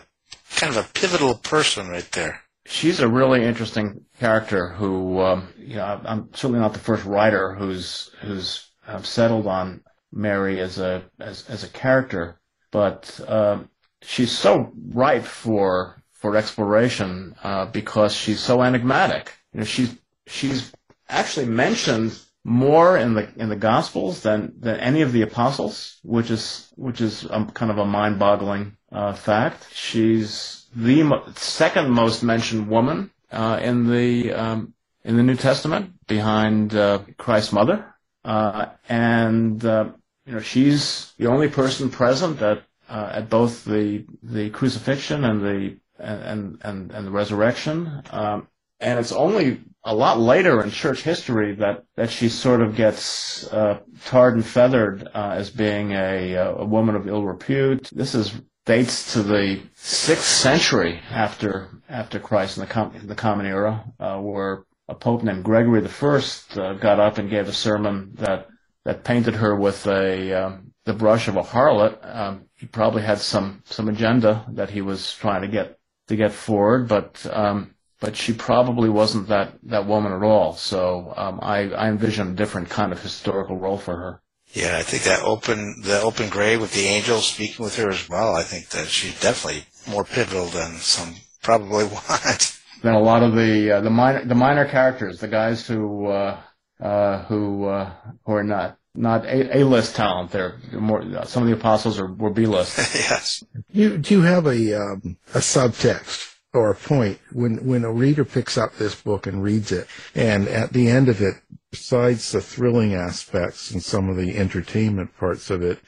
kind 0.57 0.75
of 0.75 0.85
a 0.85 0.89
pivotal 0.93 1.37
person 1.37 1.89
right 1.89 2.11
there 2.13 2.45
she's 2.67 3.01
a 3.01 3.09
really 3.09 3.45
interesting 3.45 4.05
character 4.19 4.71
who, 4.71 5.21
um, 5.21 5.49
you 5.59 5.77
know, 5.77 6.01
I'm 6.05 6.29
certainly 6.35 6.61
not 6.61 6.73
the 6.73 6.79
first 6.79 7.05
writer 7.05 7.55
who's 7.55 8.11
who's 8.21 8.71
uh, 8.87 9.03
settled 9.03 9.47
on 9.47 9.83
Mary 10.13 10.61
as 10.61 10.79
a 10.79 11.05
as 11.21 11.49
as 11.49 11.65
a 11.65 11.69
character, 11.69 12.41
but 12.71 13.21
um, 13.29 13.69
she's 14.03 14.33
so 14.33 14.73
ripe 14.93 15.25
for 15.25 16.03
for 16.13 16.37
exploration 16.37 17.35
uh, 17.43 17.67
because 17.67 18.15
she's 18.15 18.41
so 18.41 18.63
enigmatic. 18.63 19.33
You 19.53 19.61
know, 19.61 19.67
she's 19.67 19.97
she's 20.27 20.73
actually 21.09 21.47
mentioned 21.47 22.19
more 22.45 22.99
in 22.99 23.15
the 23.15 23.29
in 23.37 23.49
the 23.49 23.57
Gospels 23.57 24.21
than 24.21 24.53
than 24.61 24.79
any 24.79 25.01
of 25.01 25.13
the 25.13 25.23
apostles, 25.23 25.99
which 26.03 26.31
is 26.31 26.73
which 26.77 27.01
is 27.01 27.27
um, 27.31 27.51
kind 27.51 27.71
of 27.71 27.79
a 27.79 27.87
mind-boggling 27.87 28.77
uh, 28.93 29.15
fact. 29.15 29.67
She's 29.73 30.67
the 30.77 31.03
mo- 31.03 31.25
second 31.37 31.91
most 31.91 32.23
mentioned 32.23 32.69
woman 32.69 33.11
uh, 33.33 33.59
in 33.63 33.91
the 33.91 34.33
um, 34.35 34.75
in 35.05 35.17
the 35.17 35.23
New 35.23 35.37
Testament, 35.37 36.07
behind 36.07 36.75
uh, 36.75 37.01
Christ's 37.17 37.53
mother, 37.53 37.95
uh, 38.25 38.67
and 38.89 39.65
uh, 39.65 39.87
you 40.27 40.33
know 40.33 40.41
she's 40.41 41.13
the 41.17 41.27
only 41.27 41.49
person 41.49 41.91
present 41.91 42.43
at 42.43 42.63
uh, 42.91 43.11
at 43.13 43.31
both 43.31 43.65
the 43.65 44.05
the 44.23 44.51
crucifixion 44.51 45.25
and 45.25 45.41
the 45.41 45.77
and 45.99 46.59
and 46.63 46.93
and 46.93 47.07
the 47.07 47.11
resurrection. 47.11 48.03
Um, 48.11 48.49
and 48.81 48.99
it's 48.99 49.13
only 49.13 49.61
a 49.85 49.95
lot 49.95 50.19
later 50.19 50.63
in 50.63 50.71
church 50.71 51.03
history 51.03 51.55
that, 51.57 51.85
that 51.97 52.11
she 52.11 52.29
sort 52.29 52.63
of 52.63 52.75
gets 52.75 53.47
uh, 53.53 53.81
tarred 54.07 54.35
and 54.35 54.47
feathered 54.47 55.09
as 55.15 55.51
being 55.51 55.93
a, 55.93 56.35
a 56.35 56.65
woman 56.65 56.95
of 56.95 57.07
ill 57.07 57.25
repute. 57.25 57.91
This 57.93 58.15
is 58.15 58.33
dates 58.65 59.13
to 59.13 59.23
the 59.23 59.61
sixth 59.75 60.25
century 60.25 61.01
after 61.11 61.69
after 61.89 62.19
Christ 62.19 62.57
in 62.57 62.63
the, 62.63 62.67
com- 62.67 62.95
the 63.05 63.15
Common 63.15 63.47
Era, 63.47 63.85
uh, 64.01 64.19
where 64.19 64.65
a 64.89 64.95
pope 64.95 65.23
named 65.23 65.45
Gregory 65.45 65.81
the 65.81 65.89
First 65.89 66.57
uh, 66.57 66.75
got 66.75 66.99
up 66.99 67.19
and 67.19 67.31
gave 67.31 67.49
a 67.49 67.53
sermon 67.53 68.13
that 68.15 68.49
that 68.85 69.05
painted 69.05 69.35
her 69.35 69.55
with 69.55 69.87
a 69.87 70.33
um, 70.33 70.73
the 70.85 70.95
brush 70.95 71.29
of 71.29 71.37
a 71.37 71.43
harlot. 71.43 71.99
Um, 72.03 72.47
he 72.55 72.67
probably 72.67 73.03
had 73.03 73.19
some 73.19 73.63
some 73.65 73.89
agenda 73.89 74.47
that 74.53 74.71
he 74.71 74.81
was 74.81 75.13
trying 75.15 75.43
to 75.43 75.49
get 75.49 75.79
to 76.09 76.17
get 76.17 76.33
forward, 76.33 76.89
but 76.89 77.27
um, 77.31 77.74
but 78.01 78.17
she 78.17 78.33
probably 78.33 78.89
wasn't 78.89 79.29
that 79.29 79.55
that 79.65 79.87
woman 79.87 80.13
at 80.13 80.23
all. 80.23 80.55
So 80.55 81.13
um, 81.17 81.39
I 81.43 81.71
I 81.71 81.89
envision 81.89 82.29
a 82.29 82.35
different 82.35 82.69
kind 82.69 82.93
of 82.93 83.03
historical 83.03 83.57
role 83.59 83.79
for 83.79 83.97
her. 83.97 84.23
Yeah, 84.53 84.77
I 84.79 84.83
think 84.83 85.03
that 85.05 85.23
open 85.23 85.83
the 85.83 86.01
open 86.01 86.29
grave 86.29 86.61
with 86.61 86.73
the 86.73 86.87
angels 86.87 87.27
speaking 87.27 87.65
with 87.65 87.77
her 87.77 87.91
as 87.91 88.09
well. 88.09 88.37
I 88.37 88.43
think 88.43 88.69
that 88.71 88.89
she's 88.89 89.19
definitely 89.21 89.65
more 89.89 90.05
pivotal 90.05 90.47
than 90.47 90.77
some 90.77 91.17
probably 91.43 91.85
want. 92.11 92.61
Than 92.83 92.95
a 92.95 93.01
lot 93.01 93.23
of 93.23 93.35
the 93.35 93.77
uh, 93.77 93.81
the 93.81 93.91
minor 93.91 94.25
the 94.25 94.35
minor 94.35 94.69
characters, 94.69 95.19
the 95.19 95.29
guys 95.29 95.67
who 95.67 96.07
uh, 96.07 96.39
uh, 96.81 97.25
who 97.25 97.65
uh, 97.65 97.91
who 98.27 98.33
are 98.35 98.45
not 98.45 98.77
not 98.95 99.25
a, 99.25 99.59
a 99.59 99.65
list 99.65 99.97
talent. 99.97 100.31
They're 100.31 100.59
more 100.73 101.03
some 101.25 101.43
of 101.43 101.49
the 101.49 101.55
apostles 101.55 101.99
are 101.99 102.13
were 102.13 102.31
B 102.31 102.47
list. 102.47 102.77
yes. 102.95 103.43
You 103.71 103.97
do 103.97 104.15
you 104.15 104.23
have 104.23 104.47
a 104.47 104.75
um, 104.75 105.17
a 105.35 105.39
subtext 105.39 106.34
or 106.55 106.71
a 106.71 106.75
point 106.75 107.19
when 107.33 107.67
when 107.67 107.85
a 107.85 107.93
reader 107.93 108.25
picks 108.25 108.57
up 108.57 108.77
this 108.77 108.95
book 108.95 109.27
and 109.27 109.43
reads 109.43 109.73
it, 109.73 109.87
and 110.15 110.49
at 110.49 110.73
the 110.73 110.89
end 110.89 111.09
of 111.09 111.21
it 111.21 111.35
besides 111.71 112.31
the 112.31 112.41
thrilling 112.41 112.95
aspects 112.95 113.73
and 113.73 113.83
some 113.83 114.09
of 114.09 114.17
the 114.17 114.37
entertainment 114.39 115.17
parts 115.17 115.51
of 115.51 115.61
it, 115.61 115.81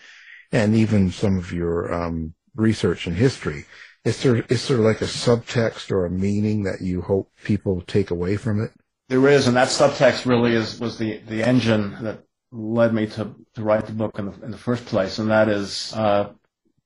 and 0.50 0.74
even 0.74 1.12
some 1.12 1.38
of 1.38 1.52
your 1.52 1.92
um, 1.94 2.34
research 2.56 3.06
and 3.06 3.16
history, 3.16 3.64
is 4.04 4.22
there 4.22 4.36
is 4.48 4.66
there 4.66 4.78
like 4.78 5.00
a 5.00 5.04
subtext 5.04 5.90
or 5.90 6.04
a 6.04 6.10
meaning 6.10 6.64
that 6.64 6.80
you 6.80 7.00
hope 7.02 7.30
people 7.44 7.80
take 7.82 8.10
away 8.10 8.36
from 8.36 8.60
it? 8.60 8.72
There 9.08 9.28
is, 9.28 9.46
and 9.46 9.56
that 9.56 9.68
subtext 9.68 10.26
really 10.26 10.54
is 10.54 10.80
was 10.80 10.98
the 10.98 11.18
the 11.28 11.44
engine 11.44 11.96
that 12.02 12.24
led 12.50 12.92
me 12.92 13.06
to, 13.06 13.34
to 13.54 13.62
write 13.62 13.86
the 13.86 13.92
book 13.92 14.18
in 14.18 14.26
the 14.26 14.44
in 14.44 14.50
the 14.50 14.58
first 14.58 14.84
place, 14.86 15.18
and 15.20 15.30
that 15.30 15.48
is 15.48 15.92
uh, 15.94 16.30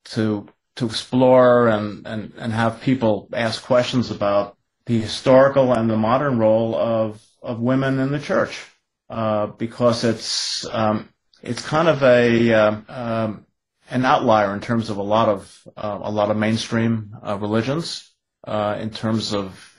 to 0.06 0.46
to 0.77 0.87
explore 0.87 1.69
and, 1.69 2.07
and, 2.07 2.33
and 2.37 2.53
have 2.53 2.81
people 2.81 3.29
ask 3.33 3.62
questions 3.62 4.11
about 4.11 4.57
the 4.87 5.00
historical 5.00 5.73
and 5.73 5.91
the 5.91 5.97
modern 5.97 6.39
role 6.39 6.75
of, 6.75 7.23
of 7.43 7.61
women 7.61 7.99
in 7.99 8.12
the 8.12 8.21
church. 8.21 8.65
Uh, 9.11 9.47
because 9.47 10.05
it's 10.05 10.65
um, 10.73 11.09
it's 11.43 11.67
kind 11.67 11.89
of 11.89 12.00
a 12.05 12.53
uh, 12.53 12.77
um, 12.89 13.45
an 13.91 14.05
outlier 14.05 14.55
in 14.55 14.61
terms 14.61 14.89
of 14.89 14.99
a 14.99 15.03
lot 15.03 15.29
of 15.29 15.67
uh, 15.77 15.99
a 16.00 16.11
lot 16.12 16.31
of 16.31 16.37
mainstream 16.37 17.17
uh, 17.27 17.37
religions 17.37 18.09
uh, 18.47 18.77
in 18.79 18.91
terms 18.91 19.35
of 19.35 19.75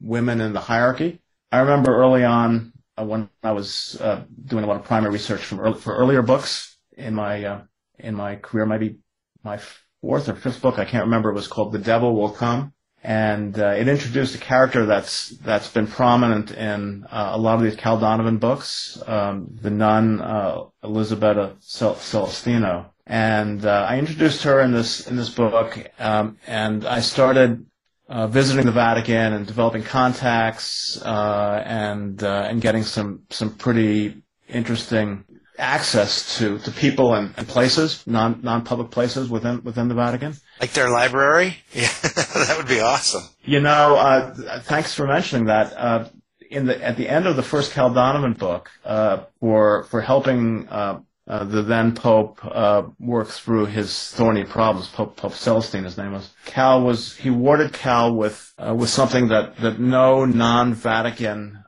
women 0.00 0.40
in 0.40 0.52
the 0.52 0.60
hierarchy. 0.60 1.20
I 1.52 1.60
remember 1.60 1.94
early 1.94 2.24
on 2.24 2.72
when 2.98 3.30
I 3.44 3.52
was 3.52 3.96
doing 4.44 4.64
a 4.64 4.66
lot 4.66 4.80
of 4.80 4.84
primary 4.86 5.12
research 5.12 5.42
from 5.42 5.60
early, 5.60 5.78
for 5.78 5.94
earlier 5.94 6.22
books 6.22 6.76
in 6.96 7.14
my 7.14 7.60
in 7.96 8.16
my 8.16 8.34
career, 8.34 8.66
maybe 8.66 8.96
my 9.44 9.60
fourth 10.04 10.28
or 10.28 10.34
fifth 10.34 10.60
book, 10.60 10.78
I 10.78 10.84
can't 10.84 11.04
remember. 11.04 11.30
It 11.30 11.34
was 11.34 11.48
called 11.48 11.72
"The 11.72 11.78
Devil 11.78 12.14
Will 12.14 12.30
Come." 12.30 12.74
and 13.04 13.58
uh, 13.58 13.68
it 13.68 13.86
introduced 13.86 14.34
a 14.34 14.38
character 14.38 14.86
that's 14.86 15.28
that's 15.48 15.68
been 15.68 15.86
prominent 15.86 16.50
in 16.50 17.04
uh, 17.10 17.32
a 17.34 17.38
lot 17.38 17.56
of 17.56 17.62
these 17.62 17.76
Cal 17.76 18.00
Donovan 18.00 18.38
books, 18.38 19.00
um, 19.06 19.48
the 19.60 19.70
nun 19.70 20.22
uh, 20.22 20.64
Elisabetta 20.82 21.56
Celestino, 21.60 22.86
and 23.06 23.64
uh, 23.64 23.86
I 23.88 23.98
introduced 23.98 24.42
her 24.44 24.60
in 24.60 24.72
this 24.72 25.06
in 25.06 25.16
this 25.16 25.28
book, 25.28 25.78
um, 25.98 26.38
and 26.46 26.86
I 26.86 27.00
started 27.00 27.66
uh, 28.08 28.26
visiting 28.26 28.64
the 28.64 28.72
Vatican 28.72 29.34
and 29.34 29.46
developing 29.46 29.82
contacts 29.82 31.00
uh, 31.02 31.62
and 31.66 32.22
and 32.22 32.60
getting 32.62 32.84
some 32.84 33.24
some 33.28 33.54
pretty 33.54 34.22
interesting 34.48 35.24
access 35.58 36.38
to, 36.38 36.58
to 36.58 36.70
people 36.70 37.14
and, 37.14 37.34
and 37.36 37.46
places, 37.46 38.04
non 38.06 38.40
non 38.42 38.64
public 38.64 38.90
places 38.90 39.28
within 39.28 39.62
within 39.62 39.88
the 39.88 39.94
Vatican. 39.94 40.34
Like 40.60 40.72
their 40.72 40.90
library? 40.90 41.56
Yeah, 41.72 41.88
that 42.02 42.54
would 42.56 42.68
be 42.68 42.80
awesome. 42.80 43.22
You 43.44 43.60
know, 43.60 43.96
uh, 43.96 44.60
thanks 44.60 44.94
for 44.94 45.06
mentioning 45.06 45.46
that. 45.46 45.72
Uh, 45.76 46.08
in 46.50 46.66
the 46.66 46.84
at 46.84 46.96
the 46.96 47.08
end 47.08 47.26
of 47.26 47.36
the 47.36 47.42
first 47.42 47.72
Cal 47.72 47.92
Donovan 47.92 48.34
book, 48.34 48.70
uh, 48.84 49.24
for 49.40 49.84
for 49.84 50.00
helping 50.00 50.68
uh, 50.68 51.00
uh, 51.26 51.44
the 51.44 51.62
then 51.62 51.94
Pope 51.94 52.38
uh, 52.44 52.84
work 53.00 53.28
through 53.28 53.66
his 53.66 54.10
thorny 54.10 54.44
problems, 54.44 54.88
Pope 54.88 55.16
Pope 55.16 55.32
Celestine, 55.32 55.84
his 55.84 55.98
name 55.98 56.12
was. 56.12 56.30
Cal 56.46 56.82
was 56.82 57.16
he 57.16 57.30
warded 57.30 57.72
Cal 57.72 58.14
with 58.14 58.52
with 58.58 58.88
something 58.88 59.28
that 59.28 59.56
that 59.58 59.80
no 59.80 60.24
non-Vatican 60.24 61.64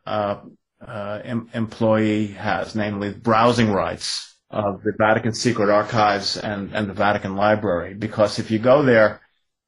uh, 0.86 1.20
em- 1.24 1.48
employee 1.54 2.28
has, 2.28 2.74
namely 2.74 3.12
browsing 3.12 3.72
rights 3.72 4.36
of 4.50 4.82
the 4.82 4.92
Vatican 4.96 5.34
Secret 5.34 5.68
Archives 5.68 6.36
and, 6.36 6.72
and 6.74 6.88
the 6.88 6.94
Vatican 6.94 7.36
Library. 7.36 7.94
Because 7.94 8.38
if 8.38 8.50
you 8.50 8.58
go 8.58 8.82
there 8.82 9.20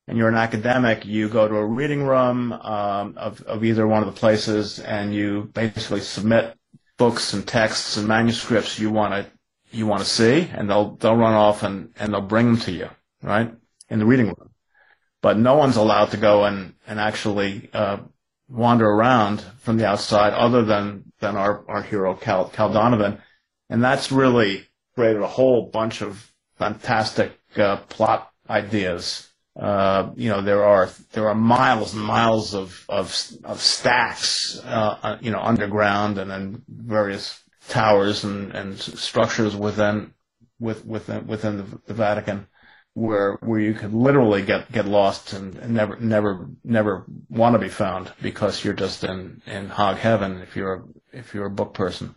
and 0.07 0.17
you're 0.17 0.29
an 0.29 0.35
academic, 0.35 1.05
you 1.05 1.29
go 1.29 1.49
to 1.49 1.57
a 1.57 1.67
reading 1.67 2.05
room 2.05 2.53
um, 2.53 3.15
of, 3.17 3.43
of 3.43 3.65
either 3.65 3.87
one 3.87 4.03
of 4.03 4.15
the 4.15 4.19
places 4.19 4.79
and 4.79 5.15
you 5.15 5.51
basically 5.53 6.01
submit 6.01 6.55
books 6.97 7.33
and 7.33 7.47
texts 7.47 7.97
and 7.97 8.09
manuscripts 8.09 8.79
you 8.79 8.91
want 8.91 9.13
to 9.15 9.31
you 9.71 9.87
want 9.87 10.03
to 10.03 10.09
see, 10.09 10.49
and 10.53 10.69
they'll 10.69 10.97
they'll 10.97 11.17
run 11.17 11.35
off 11.35 11.63
and, 11.63 11.93
and 11.99 12.13
they'll 12.13 12.23
bring 12.23 12.47
them 12.47 12.57
to 12.59 12.73
you, 12.73 12.89
right, 13.23 13.53
in 13.91 13.99
the 13.99 14.07
reading 14.07 14.27
room. 14.27 14.51
But 15.21 15.39
no 15.39 15.57
one's 15.57 15.77
allowed 15.77 16.11
to 16.13 16.17
go 16.17 16.45
and 16.45 16.75
and 16.87 16.99
actually 16.99 17.69
uh, 17.75 17.99
wander 18.49 18.89
around 18.89 19.43
from 19.59 19.77
the 19.77 19.87
outside 19.87 20.33
other 20.33 20.65
than, 20.65 21.08
than 21.21 21.37
our, 21.37 21.65
our 21.69 21.83
hero, 21.83 22.15
Cal, 22.15 22.49
Cal 22.49 22.73
Donovan. 22.73 23.19
And 23.71 23.83
that's 23.83 24.11
really 24.13 24.67
created 24.95 25.23
a 25.23 25.27
whole 25.27 25.67
bunch 25.67 26.01
of 26.01 26.33
fantastic 26.57 27.39
uh, 27.57 27.77
plot 27.77 28.33
ideas 28.49 29.29
uh, 29.59 30.13
you 30.15 30.31
know, 30.31 30.41
there 30.41 30.65
are 30.65 30.89
there 31.13 31.29
are 31.29 31.35
miles 31.35 31.93
and 31.93 32.03
miles 32.03 32.55
of 32.55 32.85
of, 32.89 33.07
of 33.43 33.61
stacks, 33.61 34.61
uh, 34.65 34.99
uh 35.03 35.19
you 35.21 35.33
know, 35.33 35.41
underground, 35.41 36.19
and 36.19 36.31
then 36.31 36.63
various 36.69 37.43
towers 37.69 38.23
and, 38.23 38.55
and 38.55 38.79
structures 38.79 39.57
within 39.57 40.15
with, 40.61 40.87
within 40.87 41.27
within 41.27 41.57
the, 41.57 41.81
the 41.87 41.95
Vatican, 41.95 42.47
where 42.95 43.35
where 43.41 43.59
you 43.59 43.75
could 43.75 43.93
literally 43.93 44.43
get 44.43 44.71
get 44.71 44.87
lost 44.87 45.33
and, 45.33 45.57
and 45.57 45.75
never 45.75 45.97
never 45.97 46.49
never 46.63 47.05
want 47.29 47.55
to 47.55 47.59
be 47.59 47.69
found 47.69 48.13
because 48.23 48.65
you're 48.65 48.75
just 48.75 49.03
in 49.03 49.43
in 49.45 49.69
hog 49.71 49.97
heaven 49.97 50.41
if 50.41 50.55
you're 50.55 50.85
if 51.19 51.35
you're 51.35 51.47
a 51.47 51.51
book 51.51 51.75
person. 51.75 52.15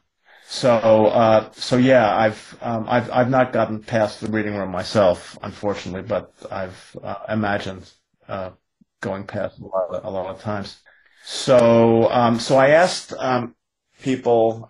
So, 0.47 1.07
uh, 1.07 1.49
so 1.53 1.77
yeah, 1.77 2.15
I've, 2.15 2.57
um, 2.61 2.85
I've, 2.89 3.09
I've 3.09 3.29
not 3.29 3.53
gotten 3.53 3.81
past 3.81 4.19
the 4.19 4.27
reading 4.27 4.55
room 4.55 4.69
myself, 4.69 5.37
unfortunately, 5.41 6.01
but 6.01 6.33
I've 6.51 6.97
uh, 7.01 7.15
imagined 7.29 7.89
uh, 8.27 8.51
going 8.99 9.25
past 9.25 9.59
a 9.59 9.65
lot, 9.65 9.95
of, 9.95 10.03
a 10.05 10.09
lot 10.09 10.35
of 10.35 10.41
times. 10.41 10.81
So, 11.23 12.11
um, 12.11 12.39
so 12.39 12.57
I 12.57 12.69
asked 12.69 13.13
um, 13.17 13.55
people 14.01 14.69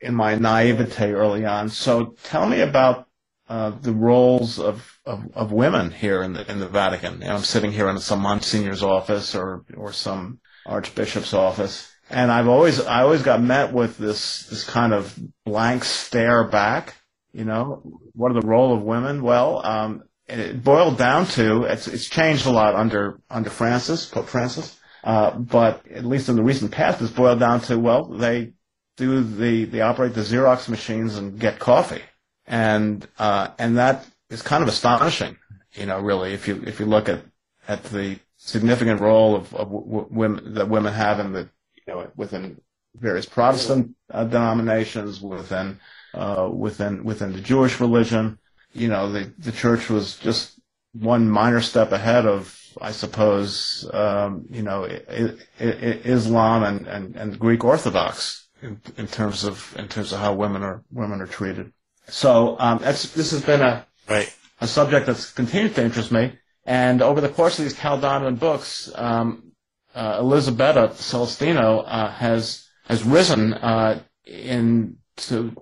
in 0.00 0.14
my 0.14 0.34
naivete 0.34 1.12
early 1.12 1.44
on. 1.44 1.68
So, 1.68 2.16
tell 2.24 2.48
me 2.48 2.60
about 2.62 3.06
uh, 3.48 3.70
the 3.70 3.92
roles 3.92 4.58
of, 4.58 4.98
of, 5.04 5.28
of, 5.34 5.52
women 5.52 5.90
here 5.90 6.22
in 6.22 6.32
the 6.32 6.48
in 6.50 6.60
the 6.60 6.68
Vatican. 6.68 7.18
Know, 7.18 7.34
I'm 7.34 7.42
sitting 7.42 7.72
here 7.72 7.88
in 7.88 7.98
some 7.98 8.22
Monsignor's 8.22 8.82
office 8.82 9.34
or 9.34 9.64
or 9.76 9.92
some 9.92 10.38
Archbishop's 10.66 11.34
office 11.34 11.89
and 12.10 12.30
I've 12.30 12.48
always 12.48 12.80
I 12.80 13.02
always 13.02 13.22
got 13.22 13.40
met 13.40 13.72
with 13.72 13.96
this 13.96 14.44
this 14.46 14.64
kind 14.64 14.92
of 14.92 15.16
blank 15.44 15.84
stare 15.84 16.44
back. 16.44 16.96
You 17.32 17.44
know, 17.44 17.82
what 18.14 18.32
are 18.32 18.40
the 18.40 18.46
role 18.46 18.74
of 18.74 18.82
women? 18.82 19.22
Well, 19.22 19.64
um, 19.64 20.02
it 20.26 20.62
boiled 20.62 20.98
down 20.98 21.26
to 21.28 21.62
it's 21.64 21.86
it's 21.86 22.08
changed 22.08 22.46
a 22.46 22.50
lot 22.50 22.74
under 22.74 23.20
under 23.30 23.48
Francis 23.48 24.06
Pope 24.06 24.26
Francis, 24.26 24.76
uh, 25.04 25.30
but 25.38 25.86
at 25.88 26.04
least 26.04 26.28
in 26.28 26.36
the 26.36 26.42
recent 26.42 26.72
past, 26.72 27.00
it's 27.00 27.12
boiled 27.12 27.38
down 27.38 27.60
to 27.62 27.78
well 27.78 28.04
they 28.04 28.52
do 28.96 29.22
the 29.22 29.64
they 29.64 29.80
operate 29.80 30.14
the 30.14 30.20
Xerox 30.22 30.68
machines 30.68 31.16
and 31.16 31.38
get 31.38 31.60
coffee, 31.60 32.02
and 32.46 33.06
uh, 33.18 33.48
and 33.58 33.78
that 33.78 34.04
is 34.28 34.42
kind 34.42 34.62
of 34.62 34.68
astonishing. 34.68 35.36
You 35.74 35.86
know, 35.86 36.00
really, 36.00 36.34
if 36.34 36.48
you 36.48 36.62
if 36.66 36.80
you 36.80 36.86
look 36.86 37.08
at 37.08 37.22
at 37.68 37.84
the 37.84 38.18
significant 38.36 39.00
role 39.00 39.36
of, 39.36 39.54
of 39.54 39.68
w- 39.70 40.06
women 40.10 40.54
that 40.54 40.68
women 40.68 40.92
have 40.92 41.20
in 41.20 41.32
the 41.32 41.48
know, 41.90 42.10
within 42.16 42.60
various 42.96 43.26
Protestant 43.26 43.94
uh, 44.10 44.24
denominations, 44.24 45.20
within 45.20 45.78
uh, 46.14 46.48
within 46.52 47.04
within 47.04 47.32
the 47.32 47.40
Jewish 47.40 47.80
religion. 47.80 48.38
You 48.72 48.88
know, 48.88 49.10
the 49.12 49.32
the 49.38 49.52
church 49.52 49.90
was 49.90 50.16
just 50.16 50.60
one 50.92 51.28
minor 51.28 51.60
step 51.60 51.92
ahead 51.92 52.26
of, 52.26 52.58
I 52.80 52.92
suppose, 52.92 53.88
um, 53.92 54.46
you 54.50 54.62
know, 54.62 54.84
I, 54.86 55.34
I, 55.60 55.64
Islam 55.64 56.62
and, 56.64 56.86
and, 56.86 57.16
and 57.16 57.38
Greek 57.38 57.64
Orthodox 57.64 58.48
in, 58.62 58.80
in, 58.96 59.06
terms 59.06 59.44
of 59.44 59.74
in 59.78 59.88
terms 59.88 60.12
of 60.12 60.18
how 60.18 60.34
women 60.34 60.62
are 60.62 60.82
women 60.90 61.20
are 61.20 61.26
treated. 61.26 61.72
So 62.08 62.56
um, 62.58 62.78
that's 62.78 63.12
this 63.12 63.30
has 63.30 63.42
been 63.42 63.60
a 63.60 63.86
right. 64.08 64.34
a 64.60 64.66
subject 64.66 65.06
that's 65.06 65.32
continued 65.32 65.74
to 65.76 65.84
interest 65.84 66.10
me. 66.10 66.32
And 66.66 67.02
over 67.02 67.20
the 67.20 67.28
course 67.28 67.58
of 67.58 67.64
these 67.64 67.74
Cal 67.74 68.00
Donovan 68.00 68.36
books, 68.36 68.90
um, 68.94 69.49
uh, 69.94 70.18
Elisabetta 70.18 70.92
Celestino 70.94 71.80
uh, 71.80 72.10
has 72.10 72.68
has 72.86 73.04
risen 73.04 73.54
uh, 73.54 74.00
in 74.24 74.96
to 75.16 75.54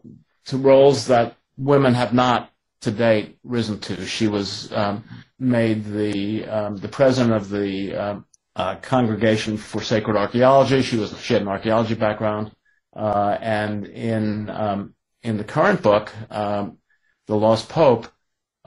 to 0.47 0.57
roles 0.57 1.07
that 1.07 1.37
women 1.57 1.95
have 1.95 2.13
not 2.15 2.51
to 2.81 2.91
date 2.91 3.39
risen 3.43 3.81
to. 3.81 4.07
She 4.07 4.29
was 4.29 4.73
um, 4.73 5.05
made 5.39 5.85
the 5.85 6.45
um, 6.47 6.77
the 6.77 6.89
president 6.89 7.35
of 7.35 7.51
the 7.51 7.95
um, 7.95 8.25
uh, 8.57 8.77
Congregation 8.77 9.57
for 9.57 9.83
Sacred 9.83 10.17
Archaeology. 10.17 10.83
She 10.83 10.97
was 10.97 11.19
she 11.21 11.35
had 11.35 11.43
an 11.43 11.49
archaeology 11.49 11.95
background, 11.95 12.53
uh, 12.95 13.37
and 13.41 13.87
in 13.87 14.51
um, 14.51 14.95
in 15.23 15.37
the 15.37 15.45
current 15.45 15.83
book, 15.83 16.13
um, 16.31 16.79
The 17.27 17.37
Lost 17.37 17.69
Pope, 17.69 18.09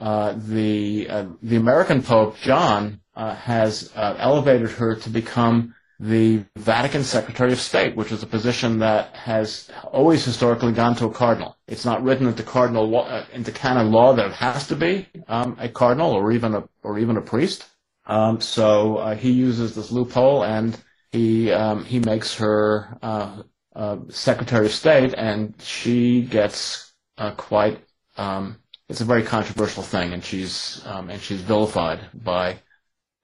uh, 0.02 0.34
the 0.36 1.06
the 1.42 1.56
American 1.56 2.02
Pope 2.02 2.36
John 2.38 3.00
uh, 3.14 3.34
has 3.36 3.92
uh, 3.94 4.16
elevated 4.18 4.70
her 4.70 4.96
to 4.96 5.10
become 5.10 5.74
the 6.00 6.44
Vatican 6.56 7.04
Secretary 7.04 7.52
of 7.52 7.60
State, 7.60 7.94
which 7.94 8.10
is 8.10 8.24
a 8.24 8.26
position 8.26 8.80
that 8.80 9.14
has 9.14 9.70
always 9.92 10.24
historically 10.24 10.72
gone 10.72 10.96
to 10.96 11.06
a 11.06 11.10
cardinal. 11.12 11.56
It's 11.68 11.84
not 11.84 12.02
written 12.02 12.26
into 12.26 12.42
cardinal 12.42 12.88
law, 12.88 13.06
uh, 13.06 13.24
into 13.32 13.52
canon 13.52 13.92
law 13.92 14.12
that 14.14 14.26
it 14.26 14.32
has 14.32 14.66
to 14.68 14.76
be 14.76 15.06
um, 15.28 15.56
a 15.60 15.68
cardinal 15.68 16.10
or 16.10 16.32
even 16.32 16.54
a 16.54 16.68
or 16.82 16.98
even 16.98 17.16
a 17.16 17.20
priest. 17.20 17.64
Um, 18.06 18.40
so 18.40 18.96
uh, 18.96 19.14
he 19.14 19.30
uses 19.30 19.76
this 19.76 19.92
loophole, 19.92 20.42
and 20.42 20.76
he 21.12 21.52
um, 21.52 21.84
he 21.84 22.00
makes 22.00 22.34
her 22.38 22.98
uh, 23.02 23.42
uh 23.76 23.98
Secretary 24.08 24.66
of 24.66 24.72
State, 24.72 25.14
and 25.16 25.54
she 25.60 26.22
gets 26.22 26.92
quite. 27.36 27.78
Um, 28.16 28.56
it's 28.92 29.00
a 29.00 29.06
very 29.06 29.22
controversial 29.22 29.82
thing, 29.82 30.12
and 30.12 30.22
she's 30.22 30.82
um, 30.84 31.08
and 31.08 31.18
she's 31.18 31.40
vilified 31.40 32.00
by 32.12 32.58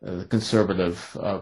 the 0.00 0.24
conservative 0.24 1.14
uh, 1.20 1.40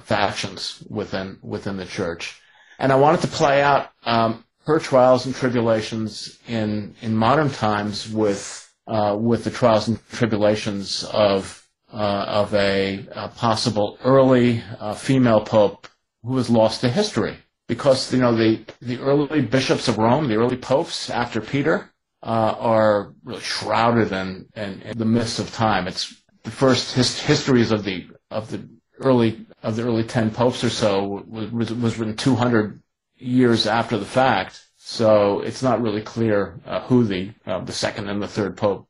factions 0.00 0.82
within 0.90 1.38
within 1.42 1.76
the 1.76 1.84
church. 1.84 2.42
And 2.80 2.90
I 2.90 2.96
wanted 2.96 3.20
to 3.20 3.28
play 3.28 3.62
out 3.62 3.90
um, 4.02 4.44
her 4.66 4.80
trials 4.80 5.26
and 5.26 5.34
tribulations 5.34 6.40
in 6.48 6.96
in 7.02 7.14
modern 7.14 7.50
times 7.50 8.10
with 8.10 8.42
uh, 8.88 9.16
with 9.16 9.44
the 9.44 9.50
trials 9.50 9.86
and 9.86 9.96
tribulations 10.10 11.04
of 11.04 11.64
uh, 11.92 12.24
of 12.42 12.52
a, 12.54 13.06
a, 13.12 13.28
possible 13.28 13.96
early 14.02 14.60
uh, 14.80 14.92
female 14.94 15.40
pope 15.40 15.86
who 16.24 16.32
was 16.32 16.50
lost 16.50 16.80
to 16.80 16.88
history 16.88 17.36
because 17.68 18.12
you 18.12 18.18
know 18.18 18.34
the 18.34 18.64
the 18.82 18.98
early 18.98 19.40
bishops 19.40 19.86
of 19.86 19.98
Rome, 19.98 20.26
the 20.26 20.34
early 20.34 20.56
popes 20.56 21.10
after 21.10 21.40
Peter, 21.40 21.92
uh, 22.22 22.54
are 22.58 23.14
really 23.24 23.40
shrouded 23.40 24.12
in, 24.12 24.46
in, 24.56 24.82
in 24.82 24.98
the 24.98 25.04
mists 25.04 25.38
of 25.38 25.52
time. 25.52 25.86
It's 25.86 26.14
the 26.42 26.50
first 26.50 26.94
his, 26.94 27.20
histories 27.20 27.70
of 27.70 27.84
the 27.84 28.08
of 28.30 28.50
the 28.50 28.68
early 29.00 29.46
of 29.62 29.76
the 29.76 29.84
early 29.84 30.04
ten 30.04 30.30
popes 30.30 30.64
or 30.64 30.70
so 30.70 31.24
was 31.28 31.72
was 31.72 31.98
written 31.98 32.16
200 32.16 32.82
years 33.16 33.66
after 33.66 33.98
the 33.98 34.04
fact. 34.04 34.64
So 34.76 35.40
it's 35.40 35.62
not 35.62 35.82
really 35.82 36.02
clear 36.02 36.60
uh, 36.66 36.80
who 36.82 37.04
the 37.04 37.32
uh, 37.46 37.60
the 37.60 37.72
second 37.72 38.08
and 38.08 38.22
the 38.22 38.28
third 38.28 38.56
pope 38.56 38.88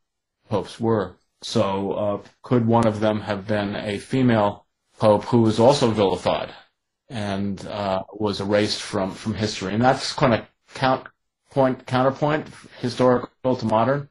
popes 0.48 0.78
were. 0.80 1.16
So 1.42 1.92
uh, 1.92 2.28
could 2.42 2.66
one 2.66 2.86
of 2.86 3.00
them 3.00 3.20
have 3.20 3.46
been 3.46 3.76
a 3.76 3.98
female 3.98 4.66
pope 4.98 5.24
who 5.24 5.42
was 5.42 5.60
also 5.60 5.90
vilified 5.90 6.52
and 7.08 7.64
uh, 7.66 8.02
was 8.12 8.40
erased 8.40 8.82
from 8.82 9.12
from 9.12 9.34
history? 9.34 9.74
And 9.74 9.82
that's 9.82 10.12
kind 10.12 10.34
of 10.34 10.46
count 10.74 11.08
point 11.50 11.86
counterpoint 11.86 12.46
historical 12.80 13.56
to 13.56 13.66
modern. 13.66 14.08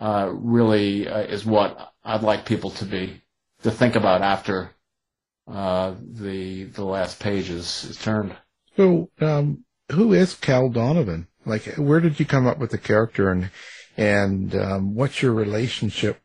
Uh, 0.00 0.28
really 0.32 1.08
uh, 1.08 1.20
is 1.20 1.46
what 1.46 1.92
I'd 2.02 2.22
like 2.22 2.44
people 2.44 2.70
to 2.70 2.84
be 2.84 3.22
to 3.62 3.70
think 3.70 3.94
about 3.94 4.22
after 4.22 4.70
uh, 5.46 5.94
the 6.00 6.64
the 6.64 6.84
last 6.84 7.20
page 7.20 7.50
is, 7.50 7.84
is 7.84 7.96
turned. 7.96 8.34
So, 8.76 9.10
um, 9.20 9.64
who 9.92 10.12
is 10.12 10.34
Cal 10.34 10.68
Donovan? 10.68 11.28
Like, 11.46 11.74
where 11.76 12.00
did 12.00 12.18
you 12.18 12.26
come 12.26 12.46
up 12.46 12.58
with 12.58 12.70
the 12.70 12.78
character, 12.78 13.30
and 13.30 13.50
and 13.96 14.54
um, 14.54 14.94
what's 14.94 15.22
your 15.22 15.32
relationship 15.32 16.20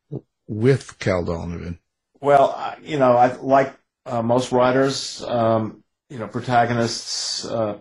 with 0.47 0.97
Cal 0.99 1.23
Donovan? 1.23 1.79
Well, 2.21 2.75
you 2.81 2.97
know, 2.97 3.15
I 3.15 3.35
like 3.35 3.73
uh, 4.05 4.21
most 4.21 4.51
writers. 4.51 5.23
Um, 5.23 5.83
you 6.09 6.17
know, 6.17 6.27
protagonists 6.27 7.45
uh, 7.45 7.79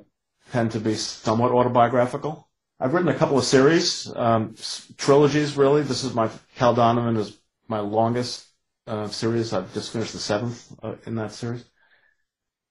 tend 0.53 0.73
to 0.73 0.81
be 0.81 0.95
somewhat 0.95 1.53
autobiographical. 1.53 2.47
I've 2.81 2.95
written 2.95 3.09
a 3.09 3.14
couple 3.14 3.37
of 3.37 3.45
series, 3.45 4.12
um, 4.14 4.55
trilogies. 4.97 5.57
Really, 5.57 5.83
this 5.83 6.05
is 6.05 6.14
my 6.14 6.31
Cal 6.55 6.75
Donovan 6.75 7.17
is 7.17 7.37
my 7.67 7.81
longest 7.81 8.47
uh, 8.87 9.09
series. 9.09 9.53
I've 9.53 9.75
just 9.75 9.93
finished 9.93 10.12
the 10.12 10.21
seventh 10.21 10.73
uh, 10.81 10.95
in 11.05 11.17
that 11.17 11.33
series. 11.33 11.64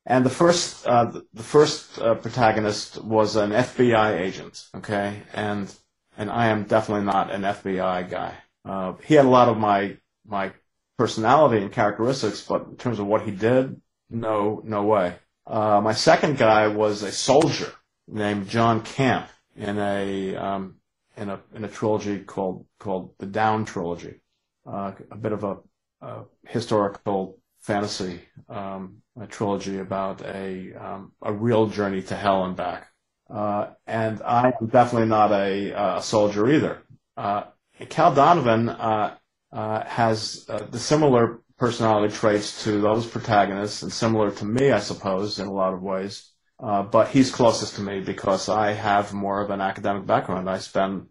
And 0.06 0.26
the 0.26 0.30
first, 0.30 0.88
uh, 0.88 1.12
the 1.34 1.44
first 1.44 2.00
uh, 2.00 2.16
protagonist 2.16 3.04
was 3.04 3.36
an 3.36 3.52
FBI 3.52 4.22
agent. 4.22 4.68
Okay, 4.76 5.24
and 5.34 5.74
and 6.18 6.32
I 6.32 6.48
am 6.48 6.64
definitely 6.64 7.06
not 7.06 7.30
an 7.30 7.42
FBI 7.42 8.10
guy. 8.10 8.34
Uh, 8.64 8.94
he 9.04 9.16
had 9.16 9.26
a 9.26 9.30
lot 9.30 9.50
of 9.50 9.58
my 9.58 9.98
my 10.26 10.54
personality 10.98 11.62
and 11.62 11.72
characteristics, 11.72 12.42
but 12.42 12.66
in 12.66 12.78
terms 12.78 13.00
of 13.00 13.08
what 13.08 13.24
he 13.24 13.32
did, 13.32 13.82
no, 14.10 14.62
no 14.64 14.84
way. 14.84 15.16
Uh, 15.46 15.82
my 15.82 15.94
second 15.94 16.38
guy 16.38 16.70
was 16.70 17.04
a 17.04 17.12
soldier 17.12 17.74
named 18.08 18.48
John 18.48 18.82
Camp 18.82 19.28
in 19.58 19.78
a 19.78 20.36
um, 20.36 20.76
in 21.18 21.30
a 21.30 21.40
in 21.54 21.64
a 21.64 21.68
trilogy 21.68 22.20
called 22.20 22.66
called 22.80 23.14
the 23.18 23.26
Down 23.26 23.66
trilogy. 23.66 24.22
Uh, 24.66 24.92
a 25.12 25.18
bit 25.18 25.32
of 25.32 25.44
a 25.44 25.58
a 26.02 26.24
historical 26.48 27.40
fantasy 27.60 28.22
um, 28.50 28.98
a 29.20 29.28
trilogy 29.28 29.80
about 29.80 30.22
a 30.22 30.74
um, 30.74 31.12
a 31.22 31.34
real 31.34 31.68
journey 31.68 32.02
to 32.04 32.16
hell 32.16 32.46
and 32.46 32.56
back. 32.56 32.88
Uh, 33.30 33.72
and 33.86 34.22
I 34.22 34.54
am 34.62 34.68
definitely 34.68 35.10
not 35.10 35.32
a, 35.32 35.98
a 35.98 36.02
soldier 36.02 36.50
either. 36.50 36.82
Uh, 37.18 37.44
Cal 37.90 38.14
Donovan 38.14 38.70
uh, 38.70 39.16
uh 39.52 39.84
has 39.86 40.46
uh, 40.50 40.66
the 40.70 40.80
similar 40.80 41.42
personality 41.58 42.14
traits 42.14 42.64
to 42.64 42.80
those 42.80 43.06
protagonists 43.06 43.82
and 43.82 43.92
similar 43.92 44.32
to 44.32 44.46
me, 44.46 44.72
I 44.72 44.80
suppose, 44.80 45.40
in 45.40 45.48
a 45.48 45.54
lot 45.54 45.74
of 45.74 45.82
ways. 45.82 46.32
Uh, 46.60 46.82
but 46.84 47.10
he's 47.10 47.32
closest 47.32 47.76
to 47.76 47.82
me 47.82 48.00
because 48.00 48.50
I 48.50 48.72
have 48.74 49.14
more 49.14 49.42
of 49.42 49.52
an 49.52 49.62
academic 49.62 50.06
background. 50.08 50.50
I 50.50 50.58
spend 50.58 51.08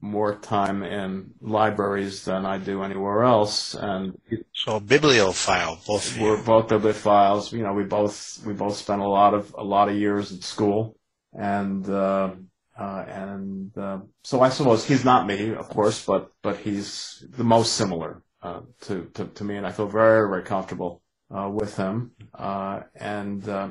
more 0.00 0.36
time 0.36 0.82
in 0.82 1.32
libraries 1.40 2.24
than 2.24 2.44
I 2.44 2.58
do 2.58 2.82
anywhere 2.82 3.24
else, 3.24 3.74
and 3.74 4.16
so 4.52 4.80
bibliophile, 4.80 5.78
both 5.86 6.18
we're 6.18 6.42
both 6.42 6.68
bibliophiles. 6.68 7.52
You 7.52 7.62
know, 7.62 7.72
we 7.74 7.84
both 7.84 8.40
we 8.44 8.52
both 8.52 8.76
spent 8.76 9.00
a 9.00 9.08
lot 9.08 9.34
of 9.34 9.54
a 9.56 9.64
lot 9.64 9.88
of 9.88 9.96
years 9.96 10.32
at 10.32 10.42
school, 10.42 10.96
and 11.32 11.88
uh, 11.88 12.30
uh, 12.78 13.04
and 13.08 13.76
uh, 13.76 13.98
so 14.22 14.40
I 14.40 14.50
suppose 14.50 14.84
he's 14.84 15.04
not 15.04 15.26
me, 15.26 15.54
of 15.54 15.68
course, 15.68 16.04
but 16.04 16.32
but 16.42 16.58
he's 16.58 17.24
the 17.36 17.44
most 17.44 17.74
similar 17.74 18.22
uh, 18.42 18.60
to, 18.82 19.10
to 19.14 19.26
to 19.26 19.44
me, 19.44 19.56
and 19.56 19.66
I 19.66 19.72
feel 19.72 19.88
very 19.88 20.28
very 20.28 20.42
comfortable 20.42 21.02
uh, 21.30 21.48
with 21.52 21.76
him. 21.76 22.12
Uh, 22.34 22.80
and, 22.94 23.48
uh, 23.48 23.70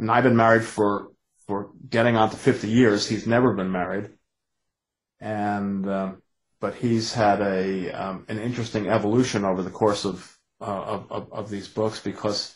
and 0.00 0.10
I've 0.10 0.24
been 0.24 0.36
married 0.36 0.64
for 0.64 1.12
for 1.46 1.70
getting 1.88 2.16
on 2.16 2.30
to 2.30 2.36
50 2.36 2.68
years. 2.68 3.08
He's 3.08 3.26
never 3.26 3.52
been 3.54 3.72
married, 3.72 4.10
and 5.20 5.84
but 6.60 6.74
he's 6.74 7.12
had 7.14 7.40
a 7.40 7.90
um, 7.90 8.24
an 8.28 8.38
interesting 8.38 8.88
evolution 8.88 9.44
over 9.44 9.62
the 9.62 9.70
course 9.70 10.04
of 10.04 10.36
of, 10.60 11.10
of, 11.10 11.32
of, 11.32 11.48
these 11.48 11.68
books 11.68 12.00
because 12.00 12.54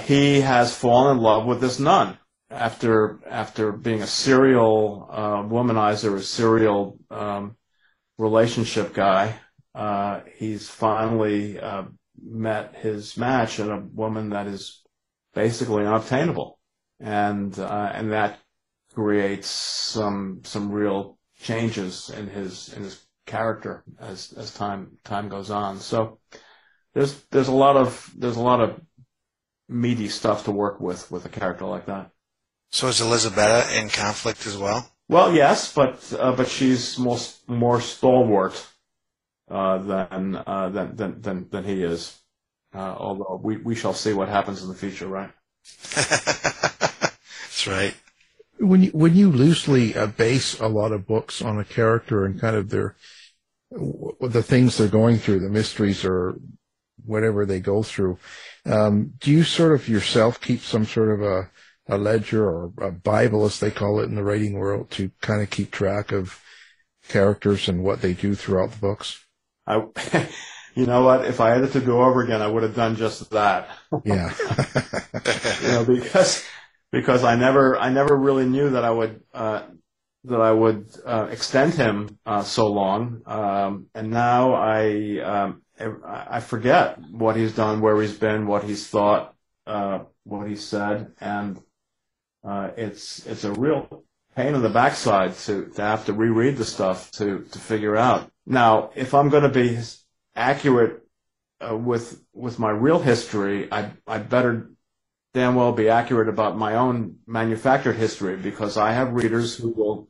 he 0.00 0.40
has 0.40 0.74
fallen 0.74 1.16
in 1.16 1.22
love 1.22 1.46
with 1.46 1.60
this 1.60 1.78
nun 1.78 2.18
after 2.50 3.20
after 3.28 3.72
being 3.72 4.02
a 4.02 4.06
serial 4.06 5.08
uh, 5.10 5.42
womanizer, 5.42 6.16
a 6.16 6.22
serial 6.22 6.98
um, 7.10 7.56
relationship 8.18 8.92
guy, 8.92 9.36
uh, 9.74 10.20
he's 10.36 10.68
finally 10.68 11.58
uh, 11.58 11.84
met 12.22 12.74
his 12.76 13.16
match 13.16 13.60
in 13.60 13.70
a 13.70 13.80
woman 13.80 14.30
that 14.30 14.46
is 14.46 14.82
basically 15.34 15.86
unobtainable, 15.86 16.58
and 17.00 17.58
uh, 17.58 17.92
and 17.94 18.12
that 18.12 18.38
creates 18.94 19.48
some 19.48 20.40
some 20.44 20.70
real 20.70 21.18
changes 21.40 22.10
in 22.10 22.26
his 22.26 22.72
in 22.74 22.82
his 22.82 23.02
character 23.26 23.84
as 23.98 24.32
as 24.36 24.52
time 24.54 24.98
time 25.04 25.28
goes 25.28 25.50
on. 25.50 25.80
So 25.80 26.18
there's 26.94 27.20
there's 27.30 27.48
a 27.48 27.52
lot 27.52 27.76
of 27.76 28.10
there's 28.16 28.36
a 28.36 28.42
lot 28.42 28.60
of 28.60 28.80
meaty 29.68 30.08
stuff 30.08 30.44
to 30.44 30.50
work 30.50 30.80
with 30.80 31.10
with 31.10 31.24
a 31.24 31.28
character 31.28 31.64
like 31.64 31.86
that. 31.86 32.10
So 32.72 32.88
is 32.88 33.00
Elizabeth 33.00 33.74
in 33.76 33.88
conflict 33.88 34.46
as 34.46 34.56
well? 34.56 34.90
Well, 35.08 35.34
yes, 35.34 35.72
but 35.72 36.12
uh, 36.18 36.32
but 36.36 36.48
she's 36.48 36.98
more 36.98 37.18
more 37.48 37.80
stalwart 37.80 38.64
uh, 39.50 39.78
than, 39.78 40.36
uh, 40.36 40.68
than 40.68 40.96
than 40.96 41.20
than 41.20 41.48
than 41.50 41.64
he 41.64 41.82
is. 41.82 42.16
Uh, 42.72 42.94
although 42.96 43.40
we 43.42 43.56
we 43.56 43.74
shall 43.74 43.94
see 43.94 44.12
what 44.12 44.28
happens 44.28 44.62
in 44.62 44.68
the 44.68 44.74
future, 44.74 45.08
right? 45.08 45.30
That's 47.64 47.78
right. 47.78 47.94
When 48.58 48.84
you 48.84 48.90
when 48.92 49.14
you 49.14 49.30
loosely 49.30 49.94
uh, 49.94 50.06
base 50.06 50.58
a 50.60 50.66
lot 50.66 50.92
of 50.92 51.06
books 51.06 51.42
on 51.42 51.58
a 51.58 51.64
character 51.64 52.24
and 52.24 52.40
kind 52.40 52.56
of 52.56 52.70
their 52.70 52.96
the 53.70 54.42
things 54.42 54.76
they're 54.76 54.88
going 54.88 55.18
through, 55.18 55.40
the 55.40 55.50
mysteries 55.50 56.04
or 56.04 56.36
whatever 57.04 57.44
they 57.44 57.60
go 57.60 57.82
through, 57.82 58.18
um, 58.64 59.12
do 59.20 59.30
you 59.30 59.44
sort 59.44 59.72
of 59.72 59.88
yourself 59.88 60.40
keep 60.40 60.60
some 60.60 60.86
sort 60.86 61.10
of 61.10 61.22
a 61.22 61.50
a 61.86 61.98
ledger 61.98 62.48
or 62.48 62.72
a 62.80 62.90
Bible, 62.92 63.44
as 63.44 63.60
they 63.60 63.70
call 63.70 64.00
it 64.00 64.04
in 64.04 64.14
the 64.14 64.24
writing 64.24 64.54
world, 64.54 64.90
to 64.92 65.10
kind 65.20 65.42
of 65.42 65.50
keep 65.50 65.70
track 65.70 66.12
of 66.12 66.40
characters 67.08 67.68
and 67.68 67.82
what 67.82 68.00
they 68.00 68.14
do 68.14 68.34
throughout 68.34 68.70
the 68.70 68.78
books? 68.78 69.26
I, 69.66 69.84
you 70.74 70.86
know 70.86 71.04
what? 71.04 71.26
If 71.26 71.40
I 71.40 71.50
had 71.50 71.64
it 71.64 71.72
to 71.72 71.80
go 71.80 72.04
over 72.04 72.22
again, 72.22 72.40
I 72.40 72.46
would 72.46 72.62
have 72.62 72.76
done 72.76 72.96
just 72.96 73.30
that. 73.30 73.68
Yeah. 74.04 74.32
you 75.62 75.68
know, 75.68 75.84
because 75.84 76.44
because 76.92 77.24
I 77.24 77.36
never 77.36 77.76
I 77.78 77.90
never 77.90 78.16
really 78.16 78.46
knew 78.46 78.70
that 78.70 78.84
I 78.84 78.90
would 78.90 79.22
uh, 79.32 79.62
that 80.24 80.40
I 80.40 80.52
would 80.52 80.86
uh, 81.04 81.28
extend 81.30 81.74
him 81.74 82.18
uh, 82.26 82.42
so 82.42 82.66
long, 82.66 83.22
um, 83.26 83.86
and 83.94 84.10
now 84.10 84.54
I 84.54 85.18
um, 85.20 85.62
I 86.04 86.40
forget 86.40 86.98
what 87.10 87.36
he's 87.36 87.54
done, 87.54 87.80
where 87.80 88.00
he's 88.00 88.16
been, 88.16 88.46
what 88.46 88.64
he's 88.64 88.86
thought, 88.86 89.34
uh, 89.66 90.00
what 90.24 90.48
he 90.48 90.56
said, 90.56 91.12
and 91.20 91.60
uh, 92.44 92.70
it's 92.76 93.26
it's 93.26 93.44
a 93.44 93.52
real 93.52 94.04
pain 94.36 94.54
in 94.54 94.62
the 94.62 94.68
backside 94.68 95.36
to, 95.36 95.66
to 95.66 95.82
have 95.82 96.06
to 96.06 96.12
reread 96.12 96.56
the 96.56 96.64
stuff 96.64 97.10
to, 97.12 97.44
to 97.50 97.58
figure 97.58 97.96
out. 97.96 98.30
Now, 98.46 98.90
if 98.94 99.12
I'm 99.14 99.28
going 99.28 99.42
to 99.42 99.48
be 99.48 99.78
accurate 100.36 101.02
uh, 101.60 101.76
with 101.76 102.22
with 102.32 102.58
my 102.58 102.70
real 102.70 102.98
history, 102.98 103.68
I 103.72 103.90
I 104.06 104.18
better 104.18 104.70
damn 105.32 105.54
well 105.54 105.72
be 105.72 105.88
accurate 105.88 106.28
about 106.28 106.56
my 106.56 106.74
own 106.74 107.16
manufactured 107.26 107.94
history 107.94 108.36
because 108.36 108.76
I 108.76 108.92
have 108.92 109.12
readers 109.12 109.56
who 109.56 109.70
will 109.70 110.08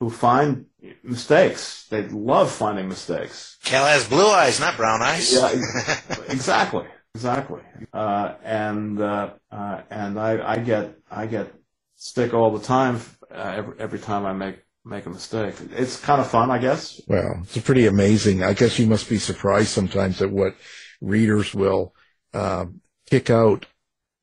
who 0.00 0.10
find 0.10 0.66
mistakes. 1.02 1.86
They 1.90 2.02
love 2.08 2.50
finding 2.50 2.88
mistakes. 2.88 3.58
Cal 3.64 3.84
has 3.84 4.08
blue 4.08 4.26
eyes, 4.26 4.58
not 4.58 4.76
brown 4.76 5.02
eyes. 5.02 5.32
Yeah, 5.32 5.50
exactly. 6.28 6.86
Exactly. 7.14 7.60
Uh, 7.92 8.34
and 8.44 9.00
uh, 9.00 9.30
uh, 9.50 9.82
and 9.90 10.18
I, 10.18 10.52
I 10.52 10.58
get 10.58 10.96
I 11.10 11.26
get 11.26 11.52
stick 11.96 12.32
all 12.32 12.56
the 12.56 12.64
time 12.64 13.00
uh, 13.30 13.54
every 13.56 13.74
every 13.80 13.98
time 13.98 14.24
I 14.24 14.32
make 14.32 14.58
make 14.84 15.06
a 15.06 15.10
mistake. 15.10 15.56
It's 15.72 15.98
kind 16.00 16.20
of 16.20 16.28
fun, 16.28 16.50
I 16.50 16.58
guess. 16.58 17.00
Well, 17.06 17.42
it's 17.42 17.58
pretty 17.58 17.86
amazing. 17.86 18.42
I 18.42 18.54
guess 18.54 18.78
you 18.78 18.86
must 18.86 19.08
be 19.08 19.18
surprised 19.18 19.68
sometimes 19.68 20.22
at 20.22 20.30
what 20.30 20.54
readers 21.00 21.52
will 21.52 21.94
uh, 22.32 22.66
kick 23.06 23.28
out 23.28 23.66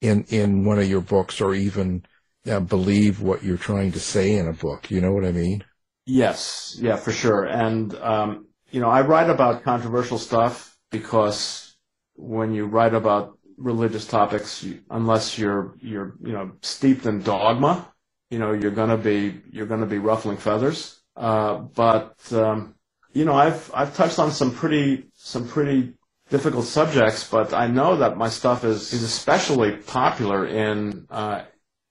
in 0.02 0.24
in 0.30 0.66
one 0.66 0.80
of 0.80 0.90
your 0.90 1.02
books, 1.02 1.42
or 1.42 1.54
even 1.56 2.06
uh, 2.50 2.60
believe 2.60 3.22
what 3.22 3.44
you're 3.44 3.58
trying 3.58 3.92
to 3.94 4.00
say 4.00 4.34
in 4.34 4.48
a 4.48 4.54
book. 4.54 4.92
You 4.92 5.02
know 5.02 5.12
what 5.12 5.26
I 5.26 5.32
mean? 5.32 5.64
Yes, 6.06 6.78
yeah, 6.80 6.96
for 6.96 7.12
sure. 7.12 7.46
And 7.46 7.94
um, 7.96 8.48
you 8.72 8.80
know, 8.80 8.90
I 8.90 9.02
write 9.02 9.30
about 9.30 9.64
controversial 9.64 10.18
stuff 10.18 10.78
because 10.92 11.76
when 12.16 12.54
you 12.54 12.66
write 12.66 12.94
about 12.94 13.38
religious 13.58 14.06
topics, 14.06 14.64
you, 14.64 14.82
unless 14.90 15.38
you're 15.38 15.76
you're 15.82 16.16
you 16.24 16.34
know 16.34 16.52
steeped 16.62 17.06
in 17.06 17.24
dogma, 17.24 17.92
you 18.30 18.40
know 18.40 18.54
you're 18.54 18.72
gonna 18.72 18.98
be 18.98 19.42
you're 19.52 19.66
gonna 19.66 19.86
be 19.86 19.98
ruffling 19.98 20.38
feathers. 20.38 21.02
Uh, 21.16 21.58
but 21.58 22.16
um, 22.32 22.76
you 23.14 23.26
know 23.26 23.34
I've 23.34 23.70
I've 23.74 23.96
touched 23.96 24.20
on 24.20 24.32
some 24.32 24.54
pretty 24.54 25.08
some 25.14 25.48
pretty 25.48 25.94
difficult 26.30 26.66
subjects, 26.66 27.28
but 27.30 27.54
I 27.54 27.68
know 27.68 27.98
that 27.98 28.18
my 28.18 28.30
stuff 28.30 28.64
is 28.64 28.94
is 28.94 29.04
especially 29.04 29.78
popular 29.78 30.46
in 30.46 31.08
uh, 31.10 31.44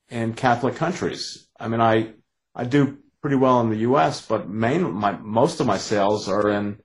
in 0.09 0.33
Catholic 0.33 0.75
countries. 0.75 1.47
I 1.59 1.67
mean 1.67 1.81
I 1.81 2.13
I 2.55 2.65
do 2.65 2.97
pretty 3.21 3.35
well 3.35 3.61
in 3.61 3.69
the 3.69 3.77
U.S., 3.89 4.25
but 4.25 4.49
main 4.49 4.91
my 4.91 5.11
most 5.11 5.59
of 5.59 5.67
my 5.67 5.77
sales 5.77 6.27
are 6.29 6.49
in 6.49 6.79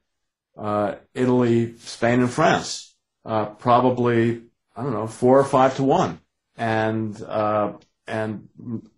uh, 0.56 0.96
Italy, 1.14 1.76
Spain, 1.78 2.20
and 2.20 2.30
France 2.30 2.92
uh, 3.24 3.46
probably 3.46 4.42
I 4.76 4.82
don't 4.82 4.92
know 4.92 5.06
four 5.06 5.38
or 5.38 5.44
five 5.44 5.76
to 5.76 5.84
one, 5.84 6.20
and 6.56 7.20
uh, 7.22 7.74
and 8.06 8.48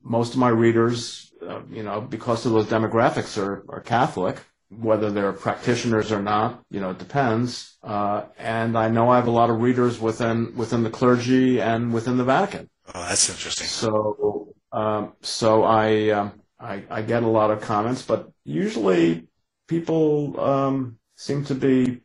most 0.02 0.32
of 0.32 0.38
my 0.38 0.48
readers, 0.48 1.32
uh, 1.46 1.60
you 1.70 1.82
know, 1.82 2.00
because 2.00 2.46
of 2.46 2.52
those 2.52 2.66
demographics 2.66 3.36
are 3.42 3.64
are 3.68 3.80
Catholic. 3.80 4.38
Whether 4.80 5.10
they're 5.10 5.32
practitioners 5.32 6.12
or 6.12 6.22
not, 6.22 6.62
you 6.70 6.80
know, 6.80 6.90
it 6.90 6.98
depends. 6.98 7.76
Uh, 7.82 8.24
and 8.38 8.76
I 8.76 8.88
know 8.88 9.10
I 9.10 9.16
have 9.16 9.26
a 9.26 9.30
lot 9.30 9.50
of 9.50 9.60
readers 9.60 10.00
within 10.00 10.54
within 10.56 10.82
the 10.82 10.90
clergy 10.90 11.60
and 11.60 11.92
within 11.92 12.16
the 12.16 12.24
Vatican. 12.24 12.68
Oh, 12.94 13.06
that's 13.08 13.28
interesting. 13.28 13.66
So, 13.66 14.54
um, 14.72 15.12
so 15.22 15.64
I, 15.64 16.10
um, 16.10 16.40
I, 16.58 16.84
I 16.90 17.02
get 17.02 17.22
a 17.22 17.28
lot 17.28 17.50
of 17.50 17.60
comments, 17.60 18.02
but 18.02 18.30
usually 18.44 19.28
people 19.68 20.38
um, 20.40 20.98
seem 21.16 21.44
to 21.46 21.54
be 21.54 22.00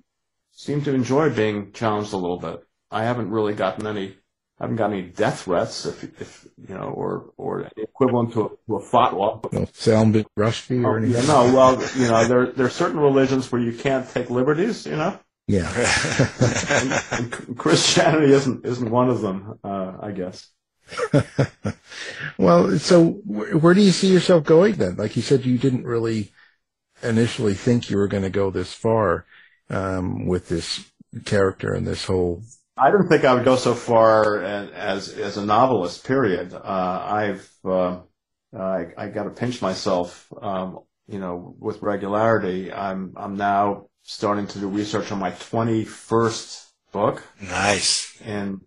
seem 0.51 0.81
to 0.83 0.93
enjoy 0.93 1.29
being 1.29 1.71
challenged 1.71 2.13
a 2.13 2.17
little 2.17 2.39
bit. 2.39 2.61
I 2.91 3.03
haven't 3.03 3.29
really 3.29 3.53
gotten 3.53 3.87
any, 3.87 4.17
I 4.59 4.65
haven't 4.65 4.75
got 4.75 4.91
any 4.91 5.03
death 5.03 5.43
threats, 5.43 5.85
if, 5.85 6.03
if 6.21 6.47
you 6.67 6.75
know, 6.75 6.89
or 6.89 7.31
or 7.37 7.69
equivalent 7.77 8.33
to 8.33 8.45
a, 8.45 8.49
to 8.49 8.75
a 8.75 8.81
fatwa. 8.81 9.51
No 9.53 9.67
Salman 9.73 10.25
Rushdie 10.37 10.83
or 10.83 10.95
oh, 10.95 10.97
anything. 10.97 11.23
Yeah, 11.23 11.27
no, 11.27 11.53
well, 11.53 11.81
you 11.95 12.07
know, 12.07 12.25
there 12.25 12.47
there 12.47 12.65
are 12.65 12.69
certain 12.69 12.99
religions 12.99 13.51
where 13.51 13.61
you 13.61 13.71
can't 13.71 14.09
take 14.09 14.29
liberties, 14.29 14.85
you 14.85 14.97
know. 14.97 15.17
Yeah. 15.47 15.71
and, 16.71 17.03
and 17.11 17.57
Christianity 17.57 18.33
isn't 18.33 18.65
isn't 18.65 18.89
one 18.89 19.09
of 19.09 19.21
them, 19.21 19.59
uh, 19.63 19.93
I 20.01 20.11
guess. 20.11 20.49
well, 22.37 22.77
so 22.79 23.21
where 23.25 23.73
do 23.73 23.81
you 23.81 23.91
see 23.91 24.11
yourself 24.11 24.43
going 24.43 24.75
then? 24.75 24.95
Like 24.95 25.15
you 25.15 25.21
said, 25.21 25.45
you 25.45 25.57
didn't 25.57 25.85
really 25.85 26.31
initially 27.01 27.53
think 27.53 27.89
you 27.89 27.97
were 27.97 28.07
going 28.07 28.23
to 28.23 28.29
go 28.29 28.51
this 28.51 28.73
far 28.73 29.25
um, 29.69 30.27
with 30.27 30.49
this 30.49 30.91
character 31.25 31.73
and 31.73 31.87
this 31.87 32.05
whole. 32.05 32.43
I 32.79 32.91
didn't 32.91 33.09
think 33.09 33.25
I 33.25 33.33
would 33.33 33.43
go 33.43 33.57
so 33.57 33.73
far 33.73 34.41
as 34.43 35.09
as 35.09 35.37
a 35.37 35.45
novelist. 35.45 36.05
Period. 36.05 36.53
Uh, 36.53 37.03
I've 37.05 37.51
uh, 37.65 37.99
I, 38.57 38.87
I 38.97 39.07
got 39.09 39.23
to 39.23 39.31
pinch 39.31 39.61
myself, 39.61 40.31
um, 40.41 40.79
you 41.07 41.19
know, 41.19 41.55
with 41.59 41.81
regularity. 41.81 42.71
I'm 42.71 43.13
I'm 43.17 43.35
now 43.35 43.87
starting 44.03 44.47
to 44.47 44.59
do 44.59 44.67
research 44.67 45.11
on 45.11 45.19
my 45.19 45.31
21st 45.31 46.67
book 46.91 47.23
Nice. 47.41 48.19
in 48.25 48.61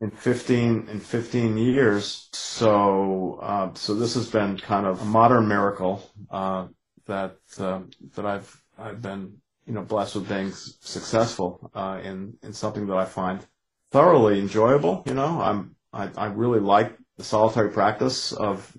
in 0.00 0.10
15 0.10 0.88
in 0.90 1.00
15 1.00 1.56
years. 1.56 2.28
So 2.32 3.38
uh, 3.40 3.70
so 3.74 3.94
this 3.94 4.14
has 4.14 4.28
been 4.28 4.58
kind 4.58 4.86
of 4.86 5.00
a 5.00 5.04
modern 5.04 5.46
miracle 5.46 6.10
uh, 6.30 6.66
that 7.06 7.36
uh, 7.58 7.80
that 8.16 8.26
I've 8.26 8.62
I've 8.76 9.00
been 9.00 9.36
you 9.66 9.72
know 9.74 9.82
blessed 9.82 10.16
with 10.16 10.28
being 10.28 10.50
successful 10.52 11.70
uh, 11.74 12.00
in 12.02 12.36
in 12.42 12.52
something 12.52 12.86
that 12.88 12.96
I 12.96 13.04
find 13.04 13.46
thoroughly 13.92 14.40
enjoyable. 14.40 15.02
You 15.06 15.14
know, 15.14 15.40
I'm 15.40 15.76
I, 15.92 16.08
I 16.16 16.26
really 16.26 16.60
like 16.60 16.96
the 17.16 17.24
solitary 17.24 17.70
practice 17.70 18.32
of 18.32 18.74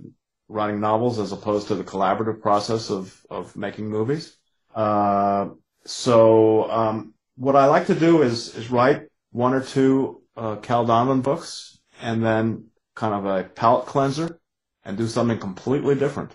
writing 0.50 0.80
novels 0.80 1.20
as 1.20 1.32
opposed 1.32 1.68
to 1.68 1.76
the 1.76 1.84
collaborative 1.84 2.42
process 2.42 2.90
of 2.90 3.26
of 3.30 3.56
making 3.56 3.88
movies. 3.90 4.36
Uh, 4.76 5.50
so 5.86 6.70
um, 6.72 7.14
what 7.36 7.56
I 7.56 7.68
like 7.68 7.88
to 7.88 7.96
do 7.96 8.22
is 8.22 8.56
is 8.56 8.72
write 8.72 9.04
one 9.32 9.54
or 9.54 9.62
two 9.62 10.22
uh, 10.36 10.56
Cal 10.58 10.86
Donovan 10.86 11.22
books 11.22 11.80
and 12.02 12.24
then 12.24 12.66
kind 12.96 13.14
of 13.14 13.26
a 13.26 13.44
palate 13.44 13.86
cleanser 13.86 14.40
and 14.84 14.98
do 14.98 15.08
something 15.08 15.40
completely 15.40 15.96
different. 15.96 16.32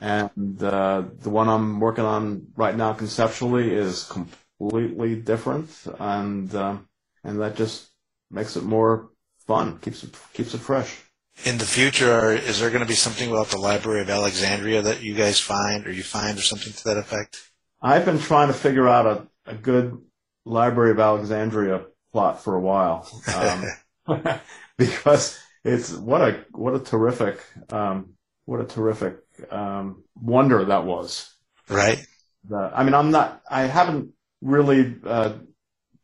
And 0.00 0.60
uh, 0.62 1.04
the 1.20 1.30
one 1.30 1.48
I'm 1.48 1.78
working 1.78 2.04
on 2.04 2.48
right 2.56 2.76
now 2.76 2.92
conceptually 2.92 3.72
is 3.72 4.04
completely 4.04 5.14
different, 5.14 5.70
and 6.00 6.52
um, 6.56 6.88
and 7.22 7.40
that 7.40 7.54
just 7.54 7.91
makes 8.32 8.56
it 8.56 8.64
more 8.64 9.10
fun, 9.46 9.78
keeps 9.78 10.02
it 10.04 10.16
keeps 10.32 10.54
it 10.54 10.58
fresh. 10.58 10.98
In 11.44 11.58
the 11.58 11.64
future, 11.64 12.12
are, 12.12 12.32
is 12.32 12.60
there 12.60 12.70
going 12.70 12.82
to 12.82 12.88
be 12.88 12.94
something 12.94 13.30
about 13.30 13.48
the 13.48 13.58
Library 13.58 14.00
of 14.00 14.10
Alexandria 14.10 14.82
that 14.82 15.02
you 15.02 15.14
guys 15.14 15.40
find, 15.40 15.86
or 15.86 15.92
you 15.92 16.02
find, 16.02 16.38
or 16.38 16.42
something 16.42 16.72
to 16.72 16.84
that 16.84 16.98
effect? 16.98 17.50
I've 17.80 18.04
been 18.04 18.18
trying 18.18 18.48
to 18.48 18.54
figure 18.54 18.88
out 18.88 19.06
a, 19.06 19.50
a 19.50 19.54
good 19.54 19.98
Library 20.44 20.90
of 20.90 21.00
Alexandria 21.00 21.84
plot 22.12 22.42
for 22.42 22.54
a 22.54 22.60
while, 22.60 23.08
um, 23.34 24.38
because 24.78 25.38
it's 25.64 25.92
what 25.92 26.20
a 26.20 26.44
what 26.52 26.74
a 26.74 26.80
terrific 26.80 27.40
um, 27.70 28.14
what 28.44 28.60
a 28.60 28.64
terrific 28.64 29.18
um, 29.50 30.04
wonder 30.14 30.64
that 30.64 30.84
was. 30.84 31.34
Right. 31.68 32.04
The, 32.48 32.70
I 32.74 32.82
mean, 32.84 32.94
I'm 32.94 33.10
not. 33.10 33.42
I 33.50 33.62
haven't 33.62 34.10
really 34.40 34.96
uh, 35.04 35.34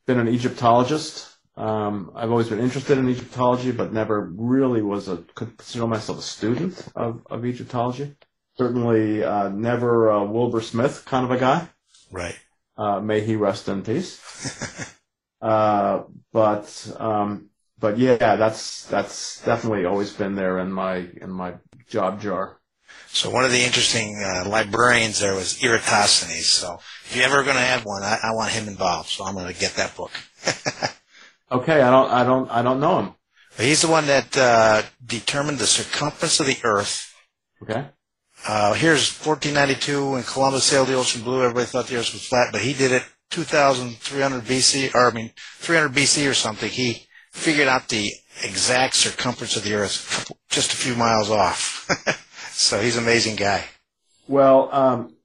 been 0.07 0.19
an 0.19 0.29
Egyptologist. 0.29 1.38
Um, 1.59 2.12
I've 2.14 2.31
always 2.31 2.49
been 2.49 2.61
interested 2.61 2.99
in 2.99 3.09
Egyptology, 3.09 3.73
but 3.73 3.92
never 3.92 4.31
really 4.37 4.81
was 4.81 5.09
a 5.09 5.25
consider 5.35 5.88
myself 5.88 6.21
a 6.21 6.23
student 6.23 6.87
of, 6.94 7.27
of 7.29 7.44
Egyptology. 7.44 8.14
Certainly, 8.57 9.25
uh, 9.25 9.49
never 9.49 10.09
a 10.09 10.25
Wilbur 10.25 10.61
Smith 10.61 11.05
kind 11.05 11.25
of 11.25 11.33
a 11.33 11.37
guy. 11.37 11.68
Right. 12.12 12.38
Uh, 12.77 13.01
may 13.01 13.23
he 13.23 13.35
rest 13.35 13.68
in 13.68 13.83
peace. 13.83 14.21
uh, 15.42 16.05
but 16.33 16.92
um, 16.97 17.51
but 17.81 17.99
yeah, 17.99 18.37
that's 18.37 18.85
that's 18.87 19.42
definitely 19.44 19.85
always 19.85 20.12
been 20.12 20.37
there 20.37 20.61
in 20.61 20.71
my 20.71 21.09
in 21.21 21.31
my 21.31 21.55
job 21.88 22.21
jar. 22.21 22.61
So 23.09 23.31
one 23.31 23.44
of 23.44 23.51
the 23.51 23.64
interesting 23.64 24.23
uh, 24.23 24.49
librarians 24.49 25.18
there 25.18 25.35
was 25.35 25.61
Eratosthenes. 25.61 26.47
So 26.47 26.79
if 27.05 27.16
you're 27.16 27.25
ever 27.25 27.42
going 27.42 27.57
to 27.57 27.62
have 27.62 27.85
one, 27.85 28.05
I, 28.05 28.18
I 28.23 28.33
want 28.33 28.53
him 28.53 28.68
involved. 28.68 29.09
So 29.09 29.25
I'm 29.25 29.35
going 29.35 29.53
to 29.53 29.59
get 29.59 29.75
that 29.75 29.97
book. 29.97 30.12
Okay, 31.50 31.80
I 31.80 31.90
don't 31.90 32.11
I 32.11 32.24
don't 32.24 32.50
I 32.50 32.62
don't 32.62 32.80
know 32.80 32.98
him. 33.00 33.14
He's 33.56 33.82
the 33.82 33.88
one 33.88 34.06
that 34.06 34.37
uh, 34.37 34.82
determined 35.04 35.58
the 35.58 35.66
circumference 35.66 36.38
of 36.40 36.46
the 36.46 36.58
Earth. 36.62 37.14
Okay. 37.62 37.87
Uh, 38.46 38.74
here's 38.74 39.11
1492 39.18 40.12
when 40.12 40.22
Columbus 40.22 40.64
sailed 40.64 40.88
the 40.88 40.94
ocean 40.94 41.22
blue. 41.22 41.42
Everybody 41.42 41.66
thought 41.66 41.88
the 41.88 41.96
Earth 41.96 42.12
was 42.12 42.26
flat, 42.26 42.52
but 42.52 42.61
he 42.61 42.72
did 42.72 42.92
it 42.92 43.02
2,300 43.30 44.44
BC, 44.44 44.94
or 44.94 45.11
I 45.11 45.12
mean 45.12 45.32
300 45.58 45.92
BC 45.92 46.30
or 46.30 46.34
something. 46.34 46.70
He 46.70 47.06
figured 47.32 47.68
out 47.68 47.88
the 47.88 48.12
exact 48.44 48.94
circumference 48.94 49.56
of 49.56 49.64
the 49.64 49.74
Earth, 49.74 50.30
just 50.48 50.72
a 50.72 50.76
few 50.76 50.94
miles 50.94 51.30
off. 51.30 51.88
so 52.52 52.80
he's 52.80 52.96
an 52.96 53.02
amazing 53.02 53.37
guy. 53.37 53.64
Well, 54.28 54.68
um, 54.72 55.16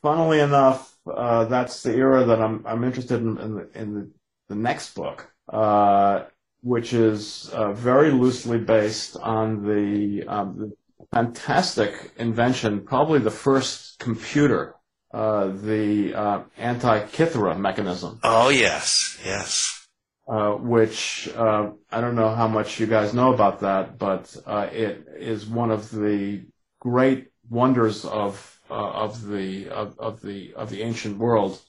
funnily 0.00 0.40
enough, 0.40 0.96
uh, 1.06 1.44
that's 1.46 1.82
the 1.82 1.94
era 1.94 2.24
that 2.24 2.40
I'm 2.40 2.64
I'm 2.66 2.84
interested 2.84 3.20
in 3.20 3.38
in 3.38 3.54
the, 3.54 3.68
in 3.74 3.94
the, 3.94 4.10
the 4.48 4.54
next 4.54 4.94
book, 4.94 5.31
uh, 5.48 6.24
which 6.62 6.92
is 6.92 7.48
uh, 7.52 7.72
very 7.72 8.10
loosely 8.10 8.58
based 8.58 9.16
on 9.16 9.66
the, 9.66 10.24
um, 10.28 10.58
the 10.58 11.06
fantastic 11.12 12.12
invention, 12.18 12.80
probably 12.82 13.18
the 13.18 13.30
first 13.30 13.98
computer, 13.98 14.74
uh, 15.12 15.48
the 15.48 16.14
uh, 16.14 16.42
Antikythera 16.58 17.58
mechanism. 17.58 18.18
Oh 18.22 18.48
yes, 18.48 19.18
yes. 19.24 19.86
uh, 20.28 20.52
which 20.52 21.28
uh, 21.36 21.70
I 21.90 22.00
don't 22.00 22.14
know 22.14 22.34
how 22.34 22.48
much 22.48 22.80
you 22.80 22.86
guys 22.86 23.12
know 23.12 23.32
about 23.34 23.60
that, 23.60 23.98
but 23.98 24.34
uh, 24.46 24.68
it 24.72 25.06
is 25.18 25.46
one 25.46 25.70
of 25.70 25.90
the 25.90 26.44
great 26.80 27.28
wonders 27.50 28.04
of 28.04 28.60
uh, 28.70 28.74
of 28.74 29.26
the 29.26 29.68
of, 29.68 29.98
of 29.98 30.22
the 30.22 30.54
of 30.54 30.70
the 30.70 30.82
ancient 30.82 31.18
world. 31.18 31.60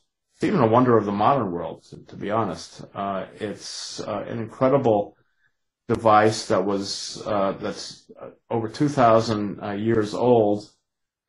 It's 0.44 0.50
even 0.50 0.60
a 0.60 0.68
wonder 0.68 0.98
of 0.98 1.06
the 1.06 1.14
modern 1.14 1.54
world, 1.54 1.86
to, 1.86 2.04
to 2.08 2.18
be 2.18 2.30
honest. 2.30 2.84
Uh, 2.94 3.28
it's 3.40 4.02
uh, 4.02 4.26
an 4.28 4.40
incredible 4.40 5.16
device 5.88 6.48
that 6.48 6.66
was 6.66 7.24
uh, 7.26 7.54
that's 7.54 8.12
uh, 8.22 8.32
over 8.50 8.68
two 8.68 8.90
thousand 8.90 9.64
uh, 9.64 9.72
years 9.72 10.14
old. 10.14 10.70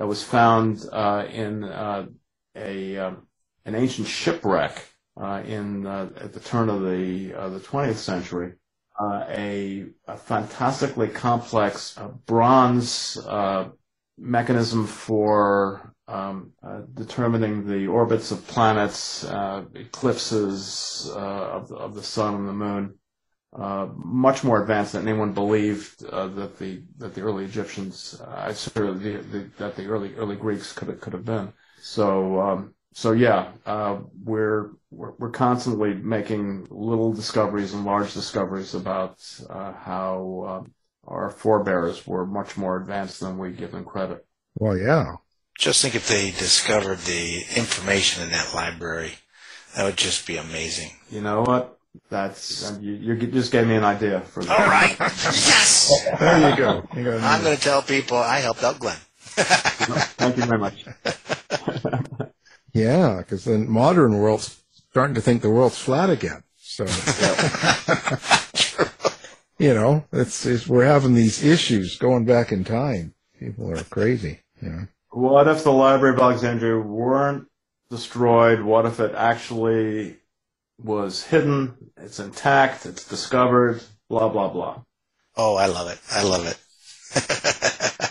That 0.01 0.09
was 0.09 0.25
found 0.25 0.85
uh, 0.91 1.27
in 1.31 1.63
a 1.63 2.99
um, 2.99 3.29
an 3.65 3.77
ancient 3.77 4.09
shipwreck 4.09 4.85
in 5.17 5.87
at 5.87 6.33
the 6.33 6.41
turn 6.41 6.69
of 6.69 6.83
the 6.83 7.29
the 7.29 7.61
20th 7.61 7.95
century. 7.95 8.55
A, 9.01 9.87
a 10.09 10.17
fantastically 10.17 11.07
complex 11.07 11.97
bronze 12.27 13.17
mechanism 14.19 14.89
for 14.89 15.94
um, 16.09 16.53
uh, 16.63 16.83
determining 16.95 17.67
the 17.67 17.87
orbits 17.87 18.31
of 18.31 18.47
planets, 18.47 19.25
uh, 19.25 19.65
eclipses 19.75 21.11
uh, 21.15 21.19
of, 21.19 21.69
the, 21.69 21.77
of 21.77 21.95
the 21.95 22.03
sun 22.03 22.35
and 22.35 22.49
the 22.49 22.53
moon. 22.53 22.95
Uh, 23.57 23.89
much 23.95 24.43
more 24.43 24.61
advanced 24.61 24.95
than 24.95 25.07
anyone 25.07 25.33
believed 25.33 26.05
uh, 26.07 26.27
that 26.27 26.59
the 26.59 26.83
that 26.99 27.15
the 27.15 27.21
early 27.21 27.45
Egyptians, 27.45 28.21
uh, 28.21 28.53
sort 28.53 28.87
of 28.89 29.01
the, 29.01 29.19
the, 29.19 29.49
that 29.59 29.77
the 29.77 29.87
early 29.87 30.13
early 30.17 30.35
Greeks 30.35 30.73
could 30.73 30.89
have, 30.89 31.01
could 31.01 31.13
have 31.13 31.25
been. 31.25 31.53
So 31.81 32.41
um, 32.41 32.75
so 32.95 33.13
yeah, 33.13 33.53
uh, 33.65 34.01
we're, 34.25 34.73
we're 34.91 35.13
we're 35.19 35.31
constantly 35.31 35.95
making 35.95 36.67
little 36.69 37.13
discoveries 37.13 37.75
and 37.75 37.85
large 37.85 38.13
discoveries 38.13 38.75
about 38.75 39.25
uh, 39.49 39.73
how 39.73 40.67
our 41.07 41.31
forebears 41.31 42.07
were 42.07 42.27
much 42.27 42.57
more 42.57 42.77
advanced 42.77 43.21
than 43.21 43.39
we 43.39 43.53
give 43.53 43.71
them 43.71 43.85
credit. 43.85 44.27
Well, 44.57 44.77
yeah. 44.77 45.17
Just 45.59 45.83
think 45.83 45.95
if 45.95 46.09
they 46.09 46.31
discovered 46.31 46.99
the 47.01 47.43
information 47.57 48.23
in 48.23 48.31
that 48.31 48.55
library, 48.55 49.13
that 49.75 49.85
would 49.85 49.97
just 49.97 50.27
be 50.27 50.37
amazing. 50.37 50.91
You 51.11 51.21
know 51.21 51.43
what? 51.43 51.79
That's 52.11 52.77
you, 52.81 52.95
you 52.95 53.17
just 53.29 53.53
gave 53.53 53.69
me 53.69 53.77
an 53.77 53.85
idea 53.85 54.21
for 54.21 54.41
All 54.41 54.47
that. 54.49 54.69
right. 54.69 54.97
yes. 54.99 55.93
There 56.19 56.51
you 56.51 56.57
go. 56.57 56.89
You 56.97 57.05
got 57.19 57.23
I'm 57.23 57.43
going 57.43 57.57
to 57.57 57.63
tell 57.63 57.83
people 57.83 58.17
I 58.17 58.39
helped 58.39 58.65
out 58.65 58.81
Glenn. 58.81 58.97
Thank 59.17 60.37
you 60.37 60.45
very 60.45 60.59
much. 60.59 60.85
Yeah, 62.75 63.19
because 63.19 63.45
the 63.45 63.59
modern 63.59 64.19
world's 64.19 64.61
starting 64.91 65.15
to 65.15 65.21
think 65.21 65.43
the 65.43 65.51
world's 65.51 65.79
flat 65.79 66.11
again. 66.11 66.43
So, 66.59 66.85
you 69.59 69.73
know, 69.73 70.05
it's, 70.13 70.45
it's 70.45 70.67
we're 70.67 70.85
having 70.85 71.15
these 71.15 71.45
issues 71.45 71.97
going 71.97 72.25
back 72.25 72.51
in 72.51 72.65
time. 72.65 73.15
People 73.39 73.71
are 73.71 73.85
crazy. 73.85 74.41
You 74.61 74.69
know. 74.71 74.87
What 75.15 75.47
if 75.47 75.63
the 75.63 75.71
Library 75.71 76.17
of 76.17 76.21
Alexandria 76.21 76.77
weren't 76.77 77.47
destroyed? 77.89 78.63
What 78.63 78.85
if 78.85 78.99
it 78.99 79.15
actually 79.15 80.17
was 80.83 81.23
hidden? 81.23 81.93
It's 81.97 82.19
intact. 82.19 82.85
It's 82.85 83.07
discovered. 83.07 83.81
Blah 84.09 84.31
blah 84.31 84.49
blah. 84.49 84.83
Oh, 85.37 85.55
I 85.55 85.67
love 85.67 85.89
it. 85.89 86.01
I 86.11 86.25
love 86.25 86.47
it. 86.47 88.11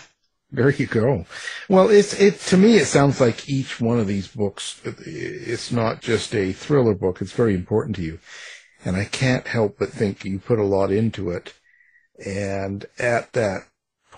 There 0.50 0.70
you 0.70 0.86
go. 0.86 1.26
Well, 1.68 1.90
it's 1.90 2.14
it 2.14 2.38
to 2.42 2.56
me. 2.56 2.76
It 2.76 2.84
sounds 2.84 3.20
like 3.20 3.48
each 3.48 3.80
one 3.80 3.98
of 3.98 4.06
these 4.06 4.28
books. 4.28 4.80
It's 4.84 5.72
not 5.72 6.00
just 6.00 6.32
a 6.32 6.52
thriller 6.52 6.94
book. 6.94 7.20
It's 7.20 7.32
very 7.32 7.56
important 7.56 7.96
to 7.96 8.02
you, 8.02 8.20
and 8.84 8.96
I 8.96 9.04
can't 9.04 9.48
help 9.48 9.80
but 9.80 9.88
think 9.88 10.24
you 10.24 10.38
put 10.38 10.60
a 10.60 10.64
lot 10.64 10.92
into 10.92 11.30
it. 11.30 11.54
And 12.24 12.86
at 13.00 13.32
that 13.32 13.62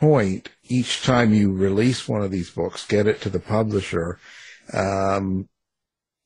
point, 0.00 0.50
each 0.64 1.02
time 1.02 1.32
you 1.32 1.52
release 1.52 2.08
one 2.08 2.22
of 2.22 2.30
these 2.30 2.50
books, 2.50 2.86
get 2.86 3.06
it 3.06 3.20
to 3.22 3.30
the 3.30 3.40
publisher. 3.40 4.18
Um, 4.72 5.48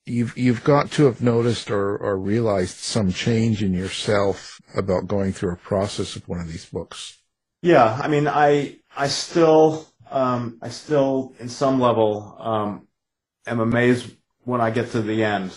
you've 0.06 0.36
you've 0.36 0.64
got 0.64 0.90
to 0.92 1.04
have 1.04 1.22
noticed 1.22 1.70
or, 1.70 1.96
or 1.96 2.16
realized 2.16 2.78
some 2.78 3.12
change 3.12 3.62
in 3.62 3.72
yourself 3.72 4.60
about 4.76 5.06
going 5.06 5.32
through 5.32 5.52
a 5.52 5.56
process 5.56 6.16
of 6.16 6.28
one 6.28 6.40
of 6.40 6.48
these 6.48 6.66
books. 6.66 7.18
Yeah, 7.62 7.98
I 8.02 8.08
mean, 8.08 8.26
I 8.26 8.78
I 8.96 9.08
still 9.08 9.86
um, 10.10 10.58
I 10.60 10.70
still, 10.70 11.34
in 11.38 11.48
some 11.48 11.80
level, 11.80 12.36
um, 12.38 12.88
am 13.46 13.60
amazed 13.60 14.16
when 14.44 14.60
I 14.60 14.70
get 14.70 14.90
to 14.90 15.02
the 15.02 15.22
end 15.22 15.56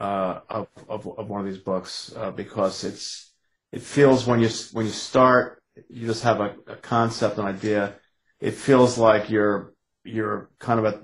uh, 0.00 0.40
of, 0.48 0.68
of 0.88 1.06
of 1.18 1.28
one 1.28 1.40
of 1.40 1.46
these 1.46 1.62
books 1.62 2.12
uh, 2.16 2.30
because 2.30 2.84
it's 2.84 3.32
it 3.72 3.82
feels 3.82 4.26
when 4.26 4.40
you 4.40 4.48
when 4.72 4.86
you 4.86 4.92
start 4.92 5.62
you 5.88 6.06
just 6.06 6.22
have 6.22 6.40
a, 6.40 6.54
a 6.66 6.76
concept 6.76 7.38
an 7.38 7.44
idea 7.44 7.94
it 8.40 8.52
feels 8.52 8.98
like 8.98 9.30
you're 9.30 9.74
you're 10.04 10.50
kind 10.58 10.78
of 10.78 10.86
at 10.86 11.02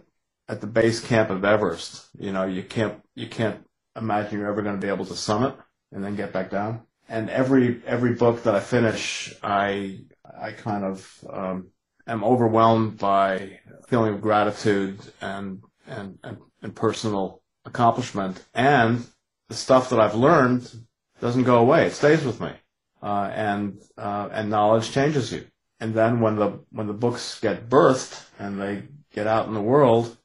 at 0.48 0.60
the 0.60 0.66
base 0.66 1.00
camp 1.00 1.30
of 1.30 1.44
Everest 1.44 2.08
you 2.18 2.32
know 2.32 2.44
you 2.44 2.62
can't 2.62 3.00
you 3.14 3.26
can't 3.26 3.64
imagine 3.96 4.38
you're 4.38 4.50
ever 4.50 4.62
going 4.62 4.78
to 4.78 4.86
be 4.86 4.92
able 4.92 5.06
to 5.06 5.16
summit 5.16 5.54
and 5.92 6.04
then 6.04 6.16
get 6.16 6.32
back 6.32 6.50
down 6.50 6.80
and 7.08 7.30
every 7.30 7.82
every 7.86 8.14
book 8.14 8.42
that 8.44 8.54
I 8.54 8.60
finish 8.60 9.34
I 9.42 10.00
I 10.40 10.52
kind 10.52 10.84
of 10.84 11.24
um, 11.28 11.68
am 12.06 12.24
overwhelmed 12.24 12.98
by 12.98 13.58
feeling 13.88 14.14
of 14.14 14.20
gratitude 14.20 15.00
and 15.20 15.62
and, 15.86 16.18
and, 16.22 16.38
and 16.62 16.74
personal 16.74 17.42
accomplishment 17.64 18.44
and 18.54 19.06
the 19.48 19.54
stuff 19.54 19.90
that 19.90 19.98
I've 20.00 20.14
learned 20.14 20.70
doesn't 21.20 21.42
go 21.42 21.58
away. 21.58 21.86
It 21.86 21.92
stays 21.92 22.24
with 22.24 22.40
me. 22.40 22.52
Uh, 23.02 23.30
and, 23.34 23.80
uh, 23.96 24.28
and 24.30 24.50
knowledge 24.50 24.90
changes 24.92 25.32
you. 25.32 25.46
And 25.80 25.94
then 25.94 26.20
when 26.20 26.36
the, 26.36 26.60
when 26.70 26.86
the 26.86 26.92
books 26.92 27.40
get 27.40 27.68
birthed 27.70 28.26
and 28.38 28.60
they 28.60 28.82
get 29.14 29.26
out 29.26 29.48
in 29.48 29.54
the 29.54 29.62
world 29.62 30.16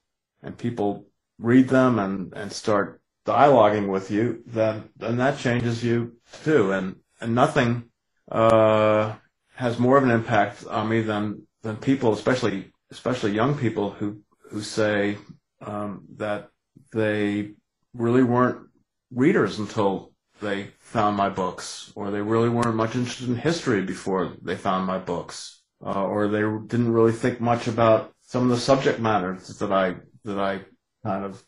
and 0.43 0.57
people 0.57 1.05
read 1.39 1.69
them 1.69 1.99
and, 1.99 2.33
and 2.33 2.51
start 2.51 3.01
dialoguing 3.25 3.87
with 3.87 4.11
you, 4.11 4.43
then, 4.45 4.89
then 4.97 5.17
that 5.17 5.39
changes 5.39 5.83
you 5.83 6.17
too. 6.43 6.73
And, 6.73 6.97
and 7.21 7.33
nothing, 7.33 7.85
uh, 8.29 9.15
has 9.55 9.79
more 9.79 9.97
of 9.97 10.03
an 10.03 10.11
impact 10.11 10.65
on 10.67 10.89
me 10.89 11.01
than, 11.01 11.43
than 11.61 11.77
people, 11.77 12.11
especially, 12.11 12.73
especially 12.91 13.31
young 13.31 13.57
people 13.57 13.91
who, 13.91 14.19
who 14.51 14.61
say, 14.61 15.17
um, 15.61 16.03
that 16.17 16.49
they 16.91 17.51
really 17.93 18.23
weren't 18.23 18.67
readers 19.11 19.59
until 19.59 20.11
they 20.41 20.71
found 20.79 21.15
my 21.17 21.29
books, 21.29 21.91
or 21.95 22.11
they 22.11 22.21
really 22.21 22.49
weren't 22.49 22.75
much 22.75 22.95
interested 22.95 23.29
in 23.29 23.35
history 23.35 23.81
before 23.81 24.33
they 24.41 24.55
found 24.55 24.85
my 24.85 24.97
books, 24.97 25.61
uh, 25.85 26.03
or 26.03 26.27
they 26.27 26.41
didn't 26.41 26.91
really 26.91 27.11
think 27.11 27.39
much 27.39 27.67
about 27.67 28.13
some 28.21 28.43
of 28.43 28.49
the 28.49 28.57
subject 28.57 28.99
matters 28.99 29.47
that 29.59 29.71
I 29.71 29.95
that 30.23 30.39
I 30.39 30.61
kind 31.03 31.25
of 31.25 31.43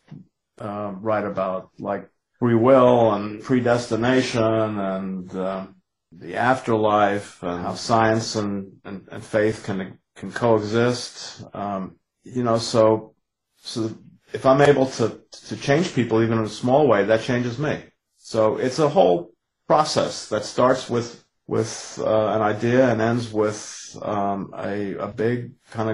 uh, 0.59 0.93
write 0.99 1.25
about, 1.25 1.69
like 1.79 2.09
free 2.39 2.55
will 2.55 3.13
and 3.13 3.41
predestination 3.41 4.79
and 4.79 5.35
uh, 5.35 5.65
the 6.11 6.35
afterlife 6.35 7.41
and 7.43 7.61
how 7.61 7.73
science 7.73 8.35
and, 8.35 8.77
and, 8.85 9.07
and 9.11 9.23
faith 9.23 9.63
can 9.65 9.99
can 10.15 10.31
coexist. 10.31 11.43
Um, 11.53 11.97
you 12.23 12.43
know, 12.43 12.57
so 12.57 13.15
so 13.57 13.95
if 14.33 14.45
I'm 14.45 14.61
able 14.61 14.87
to, 14.87 15.19
to 15.47 15.57
change 15.57 15.93
people 15.93 16.21
even 16.21 16.39
in 16.39 16.45
a 16.45 16.49
small 16.49 16.87
way, 16.87 17.05
that 17.05 17.21
changes 17.21 17.57
me. 17.57 17.83
So 18.27 18.57
it's 18.57 18.77
a 18.77 18.89
whole 18.89 19.31
process 19.69 20.27
that 20.27 20.43
starts 20.43 20.89
with, 20.89 21.23
with 21.47 21.97
uh, 22.03 22.27
an 22.35 22.41
idea 22.41 22.91
and 22.91 22.99
ends 22.99 23.31
with 23.31 23.97
um, 24.01 24.53
a, 24.53 24.95
a 24.95 25.07
big 25.07 25.53
kind 25.71 25.89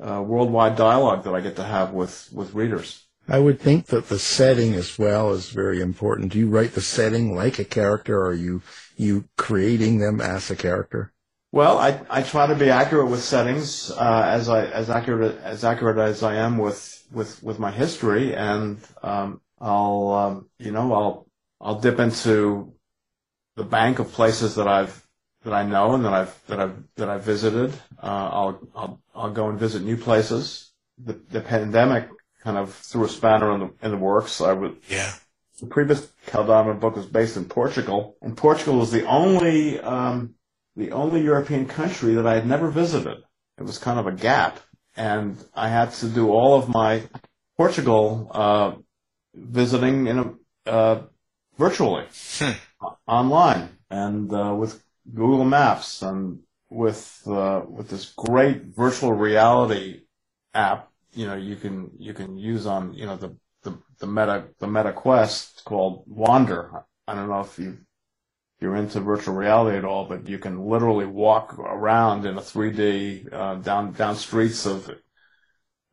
of 0.00 0.08
uh, 0.10 0.20
worldwide 0.20 0.74
dialogue 0.74 1.22
that 1.22 1.36
I 1.36 1.40
get 1.40 1.54
to 1.54 1.62
have 1.62 1.92
with, 1.92 2.30
with 2.32 2.52
readers. 2.52 3.06
I 3.28 3.38
would 3.38 3.60
think 3.60 3.86
that 3.86 4.08
the 4.08 4.18
setting 4.18 4.74
as 4.74 4.98
well 4.98 5.32
is 5.32 5.50
very 5.50 5.80
important. 5.80 6.32
Do 6.32 6.40
you 6.40 6.48
write 6.48 6.72
the 6.72 6.80
setting 6.80 7.36
like 7.36 7.60
a 7.60 7.64
character, 7.64 8.18
or 8.18 8.30
are 8.30 8.34
you 8.34 8.60
you 8.96 9.28
creating 9.36 10.00
them 10.00 10.20
as 10.20 10.50
a 10.50 10.56
character? 10.56 11.12
Well, 11.52 11.78
I, 11.78 12.00
I 12.10 12.22
try 12.22 12.48
to 12.48 12.56
be 12.56 12.70
accurate 12.70 13.08
with 13.08 13.22
settings, 13.22 13.92
uh, 13.92 14.24
as 14.26 14.48
I 14.48 14.64
as 14.64 14.90
accurate 14.90 15.38
as 15.44 15.62
accurate 15.62 15.98
as 15.98 16.24
I 16.24 16.34
am 16.36 16.58
with 16.58 17.06
with 17.12 17.40
with 17.42 17.60
my 17.60 17.70
history, 17.70 18.34
and 18.34 18.78
um, 19.02 19.40
I'll 19.60 20.10
um, 20.10 20.48
you 20.58 20.72
know 20.72 20.92
I'll 20.92 21.27
I'll 21.60 21.80
dip 21.80 21.98
into 21.98 22.72
the 23.56 23.64
bank 23.64 23.98
of 23.98 24.12
places 24.12 24.54
that 24.56 24.68
I've 24.68 25.04
that 25.44 25.52
I 25.52 25.64
know 25.64 25.94
and 25.94 26.04
that 26.04 26.12
I've 26.12 26.46
that 26.46 26.60
I've 26.60 26.82
that 26.96 27.08
I've 27.08 27.24
visited. 27.24 27.72
Uh, 28.02 28.06
I'll 28.06 28.60
I'll 28.74 29.00
I'll 29.14 29.32
go 29.32 29.48
and 29.48 29.58
visit 29.58 29.82
new 29.82 29.96
places. 29.96 30.70
The 30.98 31.14
the 31.30 31.40
pandemic 31.40 32.08
kind 32.42 32.56
of 32.56 32.74
threw 32.74 33.04
a 33.04 33.08
spanner 33.08 33.52
in 33.54 33.60
the 33.60 33.70
in 33.82 33.90
the 33.90 33.96
works. 33.96 34.40
I 34.40 34.52
would 34.52 34.76
yeah. 34.88 35.12
The 35.60 35.66
previous 35.66 36.06
Cal 36.26 36.46
Donovan 36.46 36.78
book 36.78 36.94
was 36.94 37.06
based 37.06 37.36
in 37.36 37.46
Portugal, 37.46 38.16
and 38.22 38.36
Portugal 38.36 38.78
was 38.78 38.92
the 38.92 39.04
only 39.06 39.80
um, 39.80 40.34
the 40.76 40.92
only 40.92 41.20
European 41.22 41.66
country 41.66 42.14
that 42.14 42.26
I 42.26 42.34
had 42.34 42.46
never 42.46 42.70
visited. 42.70 43.24
It 43.58 43.64
was 43.64 43.78
kind 43.78 43.98
of 43.98 44.06
a 44.06 44.12
gap 44.12 44.60
and 44.98 45.42
I 45.54 45.68
had 45.68 45.92
to 45.94 46.08
do 46.08 46.30
all 46.30 46.58
of 46.58 46.68
my 46.68 47.04
Portugal 47.56 48.30
uh, 48.34 48.72
visiting 49.32 50.08
in 50.08 50.18
a, 50.18 50.70
uh, 50.70 51.02
virtually 51.58 52.06
hmm. 52.38 52.52
online 53.06 53.68
and 53.90 54.32
uh, 54.32 54.54
with 54.56 54.82
Google 55.14 55.44
Maps 55.44 56.02
and 56.02 56.40
with 56.70 57.22
uh, 57.26 57.62
with 57.68 57.88
this 57.88 58.12
great 58.16 58.64
virtual 58.64 59.12
reality 59.12 60.02
app. 60.54 60.90
You 61.12 61.26
know, 61.26 61.36
you 61.36 61.56
can 61.56 61.90
you 61.98 62.14
can 62.14 62.36
use 62.36 62.66
on 62.66 62.94
you 62.94 63.06
know 63.06 63.16
the 63.16 63.36
the, 63.62 63.76
the 63.98 64.06
Meta 64.06 64.44
the 64.58 64.66
Meta 64.66 64.92
Quest 64.92 65.64
called 65.64 66.04
Wander. 66.06 66.84
I 67.06 67.14
don't 67.14 67.28
know 67.28 67.40
if 67.40 67.58
you 67.58 67.78
you're 68.60 68.76
into 68.76 69.00
virtual 69.00 69.34
reality 69.34 69.78
at 69.78 69.84
all, 69.84 70.04
but 70.04 70.28
you 70.28 70.38
can 70.38 70.66
literally 70.66 71.06
walk 71.06 71.58
around 71.58 72.26
in 72.26 72.36
a 72.36 72.40
3D 72.40 73.32
uh, 73.32 73.54
down 73.56 73.92
down 73.92 74.16
streets 74.16 74.66
of 74.66 74.90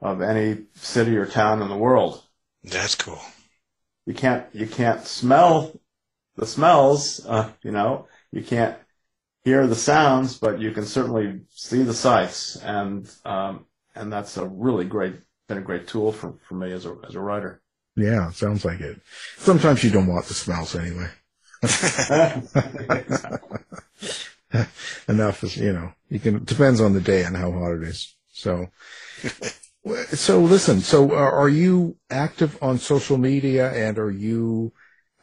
of 0.02 0.22
any 0.22 0.66
city 0.74 1.16
or 1.16 1.26
town 1.26 1.62
in 1.62 1.70
the 1.70 1.78
world. 1.78 2.22
That's 2.64 2.96
cool. 2.96 3.22
You 4.06 4.14
can't 4.14 4.46
you 4.54 4.68
can't 4.68 5.06
smell 5.06 5.80
the 6.36 6.46
smells, 6.46 7.26
uh, 7.26 7.52
you 7.64 7.72
know. 7.72 8.08
You 8.32 8.44
can't 8.44 8.78
hear 9.44 9.68
the 9.68 9.76
sounds, 9.76 10.38
but 10.38 10.60
you 10.60 10.72
can 10.72 10.86
certainly 10.86 11.42
see 11.50 11.84
the 11.84 11.94
sights, 11.94 12.56
and 12.58 13.10
um, 13.24 13.66
and 13.96 14.12
that's 14.12 14.38
a 14.38 14.46
really 14.46 14.86
great 14.86 15.16
been 15.48 15.58
a 15.58 15.62
great 15.62 15.88
tool 15.88 16.12
for, 16.12 16.34
for 16.48 16.56
me 16.56 16.72
as 16.72 16.86
a 16.86 16.96
as 17.08 17.16
a 17.16 17.20
writer. 17.20 17.62
Yeah, 17.96 18.30
sounds 18.32 18.66
like 18.66 18.82
it. 18.82 19.00
Sometimes 19.38 19.84
you 19.84 19.90
don't 19.90 20.08
want 20.08 20.26
the 20.26 20.34
smells 20.34 20.76
anyway. 20.76 21.10
Enough 25.08 25.44
is, 25.44 25.58
you 25.58 25.74
know, 25.74 25.94
you 26.10 26.20
can, 26.20 26.38
it 26.38 26.46
depends 26.46 26.82
on 26.82 26.94
the 26.94 27.02
day 27.02 27.24
and 27.24 27.36
how 27.36 27.52
hot 27.52 27.74
it 27.74 27.84
is. 27.84 28.16
So, 28.32 28.68
so 30.08 30.40
listen, 30.40 30.82
so 30.82 31.14
are 31.14 31.50
you 31.50 31.98
active 32.10 32.58
on 32.62 32.78
social 32.78 33.18
media 33.18 33.72
and 33.72 33.98
are 33.98 34.12
you, 34.12 34.74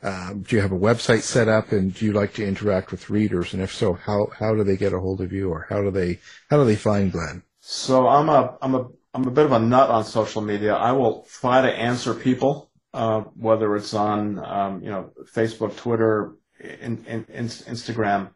um, 0.03 0.43
do 0.43 0.57
you 0.57 0.63
have 0.63 0.73
a 0.73 0.79
website 0.79 1.23
set 1.23 1.49
up 1.49 1.73
and 1.73 1.95
do 1.95 2.05
you 2.05 2.13
like 2.13 2.35
to 2.35 2.47
interact 2.47 2.91
with 2.91 3.11
readers? 3.11 3.55
And 3.55 3.63
if 3.63 3.73
so, 3.73 3.95
how, 3.95 4.29
how 4.39 4.55
do 4.55 4.65
they 4.65 4.77
get 4.77 4.93
a 4.93 5.01
hold 5.01 5.21
of 5.21 5.33
you 5.33 5.51
or 5.51 5.67
how 5.69 5.83
do 5.83 5.91
they, 5.91 6.19
how 6.51 6.59
do 6.59 6.65
they 6.65 6.77
find 6.77 7.13
Glenn? 7.13 7.43
So 7.61 8.09
I'm 8.09 8.29
a, 8.29 8.57
I'm 8.61 8.75
a, 8.75 8.89
I'm 9.15 9.27
a 9.27 9.31
bit 9.31 9.45
of 9.45 9.53
a 9.53 9.59
nut 9.59 9.91
on 9.91 10.05
social 10.05 10.43
media. 10.43 10.75
I 10.75 10.93
will 10.93 11.27
try 11.31 11.61
to 11.63 11.69
answer 11.69 12.15
people 12.15 12.71
uh, 12.95 13.21
whether 13.37 13.75
it's 13.77 13.95
on 13.95 14.39
um, 14.45 14.83
you 14.83 14.91
know 14.91 15.11
Facebook, 15.33 15.77
Twitter, 15.77 16.35
in, 16.61 17.05
in, 17.07 17.25
in, 17.29 17.47
Instagram. 17.47 18.31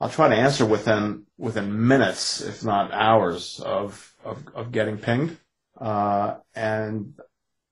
I'll 0.00 0.08
try 0.08 0.28
to 0.28 0.34
answer 0.34 0.64
within 0.64 1.24
within 1.38 1.86
minutes, 1.86 2.40
if 2.40 2.64
not 2.64 2.92
hours, 2.92 3.60
of 3.60 4.14
of, 4.24 4.42
of 4.54 4.72
getting 4.72 4.98
pinged, 4.98 5.36
uh, 5.80 6.36
and 6.54 7.14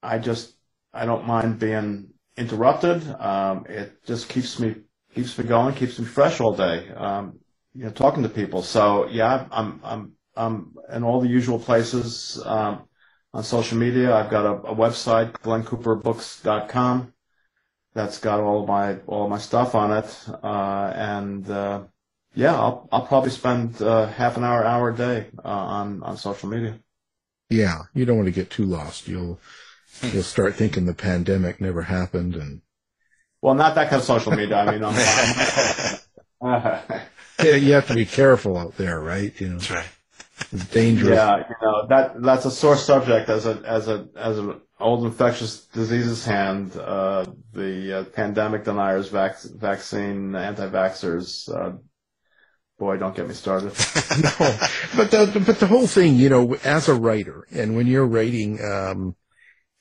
I 0.02 0.18
just 0.18 0.54
I 0.92 1.06
don't 1.06 1.26
mind 1.26 1.58
being 1.58 2.08
interrupted. 2.36 3.06
Um, 3.20 3.66
it 3.68 4.04
just 4.04 4.28
keeps 4.28 4.58
me 4.58 4.76
keeps 5.14 5.36
me 5.38 5.44
going, 5.44 5.74
keeps 5.74 5.98
me 5.98 6.04
fresh 6.04 6.40
all 6.40 6.54
day. 6.54 6.88
Um, 6.90 7.38
you 7.74 7.84
know, 7.84 7.90
talking 7.90 8.22
to 8.22 8.28
people. 8.28 8.62
So 8.62 9.06
yeah, 9.08 9.46
I'm 9.50 9.80
I'm 9.84 10.12
I'm 10.36 10.74
in 10.92 11.04
all 11.04 11.20
the 11.20 11.28
usual 11.28 11.58
places. 11.58 12.40
Um, 12.44 12.84
on 13.32 13.44
social 13.44 13.78
media. 13.78 14.14
I've 14.14 14.30
got 14.30 14.44
a, 14.44 14.52
a 14.68 14.74
website, 14.74 15.32
glenncooperbooks.com. 15.32 17.12
That's 17.94 18.18
got 18.18 18.40
all 18.40 18.66
my 18.66 18.98
all 19.06 19.28
my 19.28 19.38
stuff 19.38 19.74
on 19.74 19.90
it, 19.92 20.28
uh, 20.44 20.92
and 20.94 21.48
uh, 21.51 21.82
yeah, 22.34 22.55
I'll 22.55 22.88
I'll 22.92 23.07
probably 23.07 23.30
spend 23.30 23.82
uh, 23.82 24.07
half 24.07 24.36
an 24.36 24.44
hour, 24.44 24.64
hour 24.64 24.90
a 24.90 24.96
day 24.96 25.26
uh, 25.44 25.48
on 25.48 26.03
on 26.05 26.16
social 26.16 26.48
media. 26.48 26.78
Yeah, 27.51 27.82
you 27.94 28.05
don't 28.05 28.16
want 28.16 28.26
to 28.26 28.32
get 28.32 28.51
too 28.51 28.64
lost. 28.64 29.09
You'll 29.09 29.40
you'll 30.03 30.22
start 30.22 30.55
thinking 30.55 30.86
the 30.86 30.94
pandemic 30.94 31.61
never 31.61 31.82
happened, 31.82 32.36
and 32.36 32.62
well, 33.42 33.55
not 33.55 33.74
that 33.74 33.90
kind 33.90 34.01
of 34.01 34.07
social 34.07 34.32
media. 34.32 34.57
I 34.57 34.72
mean, 34.72 34.84
I'm, 34.84 34.94
you 37.44 37.72
have 37.72 37.88
to 37.88 37.94
be 37.94 38.07
careful 38.07 38.57
out 38.57 38.76
there, 38.76 39.01
right? 39.01 39.38
You 39.40 39.48
know, 39.48 39.59
that's 39.59 39.70
right. 39.70 39.86
It's 40.53 40.66
dangerous. 40.66 41.11
Yeah, 41.11 41.38
you 41.38 41.57
know 41.61 41.86
that 41.88 42.22
that's 42.22 42.44
a 42.44 42.51
sore 42.51 42.76
subject 42.76 43.28
as 43.28 43.46
a 43.46 43.61
as 43.66 43.88
a 43.88 44.09
as 44.16 44.38
an 44.38 44.61
old 44.78 45.05
infectious 45.05 45.66
diseases 45.66 46.24
hand. 46.24 46.76
Uh, 46.76 47.26
the 47.53 48.01
uh, 48.01 48.05
pandemic 48.05 48.64
deniers, 48.64 49.09
vac- 49.09 49.42
vaccine 49.42 50.34
anti-vaxxers. 50.34 51.80
Boy, 52.81 52.97
don't 52.97 53.14
get 53.14 53.28
me 53.28 53.35
started. 53.35 53.66
no, 54.22 54.57
but 54.97 55.11
the 55.11 55.43
but 55.45 55.61
the 55.61 55.66
whole 55.66 55.87
thing, 55.87 56.14
you 56.16 56.31
know, 56.31 56.55
as 56.64 56.89
a 56.89 56.95
writer, 56.95 57.47
and 57.53 57.76
when 57.76 57.87
you're 57.87 58.07
writing 58.07 58.59
um, 58.64 59.16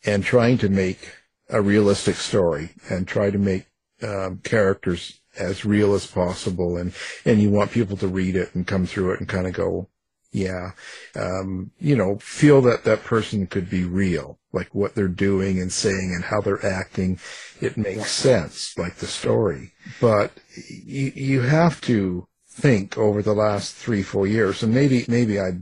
and 0.06 0.22
trying 0.22 0.58
to 0.58 0.68
make 0.68 1.10
a 1.48 1.62
realistic 1.62 2.18
story 2.18 2.72
and 2.90 3.08
try 3.08 3.32
to 3.32 3.38
make 3.38 3.68
um, 4.04 4.42
characters 4.44 5.22
as 5.40 5.64
real 5.64 5.94
as 5.94 6.08
possible, 6.08 6.76
and 6.76 6.94
and 7.24 7.42
you 7.42 7.50
want 7.50 7.72
people 7.72 7.96
to 7.96 8.08
read 8.10 8.36
it 8.36 8.54
and 8.54 8.68
come 8.68 8.86
through 8.86 9.14
it 9.14 9.22
and 9.22 9.30
kind 9.30 9.48
of 9.48 9.54
go, 9.54 9.88
yeah, 10.34 10.72
um, 11.16 11.72
you 11.80 11.96
know, 11.96 12.18
feel 12.18 12.62
that 12.64 12.84
that 12.84 13.06
person 13.06 13.48
could 13.48 13.70
be 13.70 13.86
real, 13.86 14.40
like 14.52 14.76
what 14.76 14.96
they're 14.96 15.08
doing 15.08 15.58
and 15.62 15.72
saying 15.72 16.12
and 16.14 16.26
how 16.26 16.42
they're 16.42 16.66
acting. 16.66 17.18
It 17.62 17.78
makes 17.78 18.12
sense, 18.12 18.78
like 18.78 18.98
the 18.98 19.08
story. 19.08 19.72
But 20.02 20.34
you, 20.68 21.14
you 21.16 21.42
have 21.44 21.80
to 21.82 22.28
think 22.60 22.98
over 22.98 23.22
the 23.22 23.34
last 23.34 23.76
three, 23.76 24.04
four 24.04 24.28
years, 24.28 24.64
and 24.64 24.74
maybe, 24.74 25.06
maybe 25.08 25.40
I, 25.40 25.60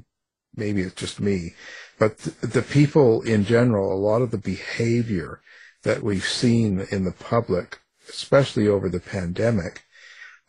maybe 0.56 0.82
it's 0.82 0.95
just 0.95 1.20
me, 1.20 1.54
but 2.00 2.18
th- 2.20 2.38
the 2.38 2.62
people 2.62 3.22
in 3.22 3.45
general, 3.45 3.93
a 3.93 4.06
lot 4.10 4.22
of 4.22 4.32
the 4.32 4.38
behavior 4.38 5.41
that 5.84 6.04
we've 6.04 6.26
seen 6.26 6.86
in 6.91 7.04
the 7.06 7.12
public, 7.12 7.80
especially 8.10 8.68
over 8.68 8.89
the 8.89 9.00
pandemic, 9.00 9.84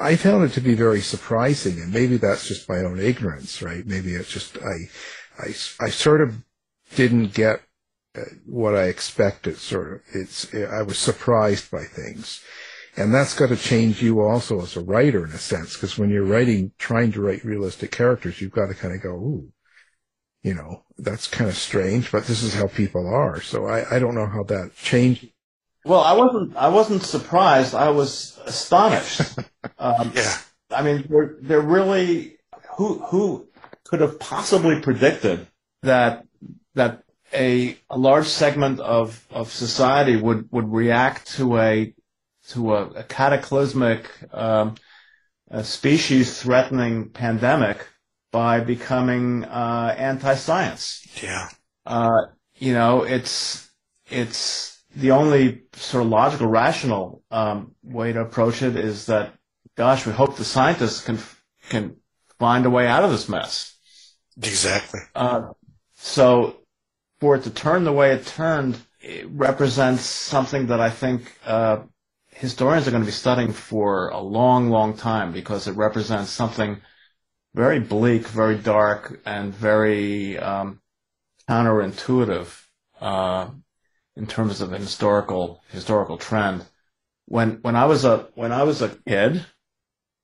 I 0.01 0.17
found 0.17 0.45
it 0.45 0.53
to 0.53 0.61
be 0.61 0.75
very 0.75 1.01
surprising, 1.01 1.81
and 1.81 1.93
maybe 1.93 2.17
that's 2.17 2.47
just 2.47 2.69
my 2.69 2.79
own 2.79 3.01
ignorance, 3.01 3.61
right? 3.63 3.85
Maybe 3.85 4.15
it's 4.15 4.31
just 4.31 4.57
I, 4.59 4.89
I, 5.39 5.49
I 5.81 5.91
sort 5.91 6.21
of 6.21 6.37
didn't 6.95 7.35
get 7.35 7.63
uh, 8.17 8.23
what 8.47 8.75
I 8.77 8.85
expected. 8.85 9.59
Sort 9.59 9.93
of, 9.93 10.01
it's 10.15 10.55
I 10.55 10.83
was 10.83 10.99
surprised 10.99 11.71
by 11.71 11.85
things, 11.85 12.43
and 12.99 13.15
that's 13.15 13.35
got 13.35 13.49
to 13.49 13.57
change 13.57 14.03
you 14.03 14.21
also 14.21 14.61
as 14.61 14.77
a 14.77 14.83
writer 14.83 15.25
in 15.25 15.33
a 15.33 15.39
sense, 15.39 15.75
because 15.75 15.97
when 15.97 16.11
you're 16.11 16.25
writing, 16.25 16.73
trying 16.79 17.13
to 17.13 17.21
write 17.21 17.45
realistic 17.45 17.91
characters, 17.91 18.41
you've 18.41 18.53
got 18.53 18.67
to 18.67 18.75
kind 18.75 18.95
of 18.95 19.03
go, 19.03 19.11
ooh, 19.11 19.53
you 20.43 20.55
know, 20.55 20.85
that's 20.99 21.27
kind 21.27 21.49
of 21.49 21.57
strange, 21.57 22.13
but 22.13 22.27
this 22.27 22.43
is 22.43 22.55
how 22.55 22.67
people 22.67 23.07
are. 23.07 23.41
So 23.41 23.67
I, 23.67 23.97
I 23.97 23.99
don't 23.99 24.15
know 24.15 24.27
how 24.27 24.43
that 24.45 24.73
changed 24.77 25.29
well, 25.89 26.01
I 26.01 26.13
wasn't. 26.13 26.57
I 26.57 26.69
wasn't 26.69 27.03
surprised. 27.03 27.75
I 27.75 27.91
was 27.91 28.39
astonished. 28.45 29.23
Um, 29.81 30.13
yeah. 30.15 30.35
I 30.71 30.83
mean, 30.83 31.07
they're, 31.09 31.37
they're 31.41 31.61
really 31.61 32.39
who 32.77 32.99
who 33.01 33.49
could 33.85 34.01
have 34.01 34.19
possibly 34.19 34.81
predicted 34.81 35.47
that 35.83 36.27
that 36.75 37.03
a 37.33 37.77
a 37.91 37.99
large 37.99 38.27
segment 38.27 38.81
of, 38.81 39.25
of 39.31 39.53
society 39.53 40.17
would, 40.17 40.49
would 40.51 40.73
react 40.73 41.33
to 41.37 41.59
a 41.59 41.93
to 42.49 42.75
a, 42.75 42.89
a 42.91 43.03
cataclysmic 43.03 44.11
um, 44.33 44.75
a 45.51 45.65
species 45.65 46.41
threatening 46.41 47.09
pandemic 47.09 47.87
by 48.31 48.61
becoming 48.61 49.45
uh, 49.45 49.95
anti-science. 49.97 51.07
Yeah. 51.23 51.49
Uh, 51.87 52.27
you 52.57 52.75
know, 52.75 53.03
it's 53.03 53.71
it's 54.11 54.83
the 54.95 55.13
only 55.13 55.63
sort 55.75 56.05
of 56.05 56.11
logical, 56.11 56.49
rational 56.49 57.23
um, 57.31 57.75
way 57.83 58.13
to 58.13 58.21
approach 58.21 58.63
it 58.63 58.77
is 58.77 59.07
that, 59.07 59.33
gosh, 59.77 60.07
we 60.07 60.13
hope 60.13 60.37
the 60.37 60.45
scientists 60.45 61.05
can 61.05 61.19
can 61.71 61.97
find 62.39 62.67
a 62.67 62.71
way 62.71 62.87
out 62.87 63.05
of 63.05 63.11
this 63.11 63.29
mess. 63.29 63.77
Exactly. 64.37 65.01
Uh, 65.15 65.53
so, 65.95 66.57
for 67.21 67.37
it 67.37 67.45
to 67.45 67.51
turn 67.51 67.85
the 67.85 67.93
way 67.93 68.13
it 68.13 68.27
turned, 68.27 68.79
it 69.01 69.27
represents 69.31 70.03
something 70.03 70.69
that 70.69 70.81
I 70.81 70.91
think 70.91 71.33
uh, 71.45 71.79
historians 72.39 72.87
are 72.87 72.91
going 72.91 73.03
to 73.03 73.07
be 73.07 73.13
studying 73.13 73.53
for 73.53 74.09
a 74.09 74.21
long, 74.21 74.71
long 74.71 74.97
time 74.97 75.33
because 75.33 75.69
it 75.69 75.77
represents 75.77 76.31
something 76.31 76.81
very 77.55 77.81
bleak, 77.81 78.27
very 78.27 78.57
dark, 78.57 79.21
and 79.27 79.55
very 79.55 80.39
um, 80.39 80.81
counterintuitive. 81.49 82.65
Uh, 83.01 83.51
in 84.19 84.27
terms 84.27 84.61
of 84.61 84.73
a 84.73 84.79
historical 84.79 85.63
historical 85.71 86.19
trend. 86.19 86.65
When 87.27 87.59
when 87.63 87.77
I 87.77 87.87
was 87.87 88.05
a 88.05 88.29
when 88.35 88.53
I 88.53 88.65
was 88.65 88.83
a 88.83 88.89
kid, 88.89 89.47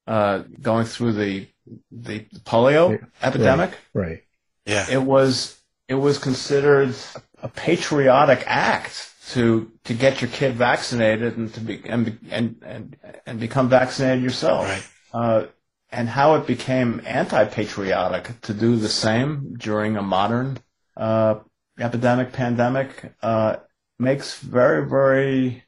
uh, 0.07 0.39
going 0.61 0.85
through 0.85 1.13
the 1.13 1.49
the 1.91 2.21
polio 2.45 2.91
right. 2.91 3.01
epidemic, 3.23 3.79
right. 3.95 4.23
Yeah, 4.67 4.87
it 4.91 5.03
was 5.03 5.57
it 5.89 5.95
was 5.95 6.19
considered 6.19 6.95
a 7.43 7.49
patriotic 7.49 8.43
act 8.47 9.14
to 9.31 9.71
to 9.85 9.95
get 9.95 10.21
your 10.21 10.31
kid 10.31 10.55
vaccinated 10.55 11.37
and 11.37 11.53
to 11.55 11.61
be 11.61 11.83
and 11.87 12.19
and 12.31 12.57
and, 12.65 12.97
and 13.27 13.41
become 13.41 13.69
vaccinated 13.69 14.23
yourself. 14.23 14.65
Right. 14.65 14.87
Uh, 15.13 15.47
and 15.91 16.09
how 16.09 16.35
it 16.35 16.47
became 16.47 17.01
anti-patriotic 17.07 18.41
to 18.41 18.53
do 18.53 18.75
the 18.77 18.89
same 18.89 19.55
during 19.57 19.97
a 19.97 20.03
modern 20.03 20.59
uh, 20.97 21.37
epidemic 21.79 22.33
pandemic 22.33 23.15
uh, 23.23 23.57
makes 23.99 24.39
very, 24.41 24.89
very 24.89 25.65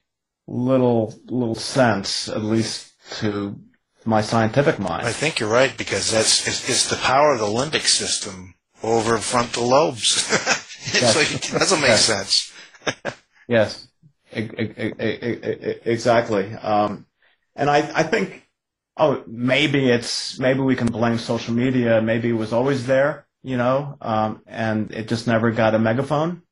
little 0.46 1.14
little 1.26 1.54
sense, 1.54 2.28
at 2.28 2.42
least 2.42 2.92
to 3.18 3.58
my 4.04 4.20
scientific 4.20 4.78
mind. 4.78 5.06
I 5.06 5.12
think 5.12 5.40
you're 5.40 5.48
right 5.48 5.76
because 5.76 6.10
that's 6.10 6.46
it's, 6.46 6.68
it's 6.68 6.88
the 6.88 6.96
power 6.96 7.32
of 7.32 7.38
the 7.38 7.46
limbic 7.46 7.86
system 7.86 8.54
over 8.82 9.18
frontal 9.18 9.68
lobes. 9.68 10.06
so 10.06 11.20
it 11.20 11.42
doesn't 11.52 11.80
make 11.80 11.96
sense. 11.98 12.52
yes, 13.48 13.88
exactly. 14.32 16.54
Um, 16.54 17.06
and 17.54 17.70
I, 17.70 17.78
I 17.94 18.02
think, 18.02 18.48
oh, 18.96 19.22
maybe 19.26 19.88
it's 19.88 20.38
maybe 20.38 20.60
we 20.60 20.76
can 20.76 20.88
blame 20.88 21.18
social 21.18 21.54
media. 21.54 22.02
Maybe 22.02 22.30
it 22.30 22.34
was 22.34 22.52
always 22.52 22.86
there, 22.86 23.26
you 23.42 23.56
know, 23.56 23.96
um, 24.00 24.42
and 24.46 24.92
it 24.92 25.08
just 25.08 25.26
never 25.26 25.50
got 25.50 25.74
a 25.74 25.78
megaphone 25.78 26.42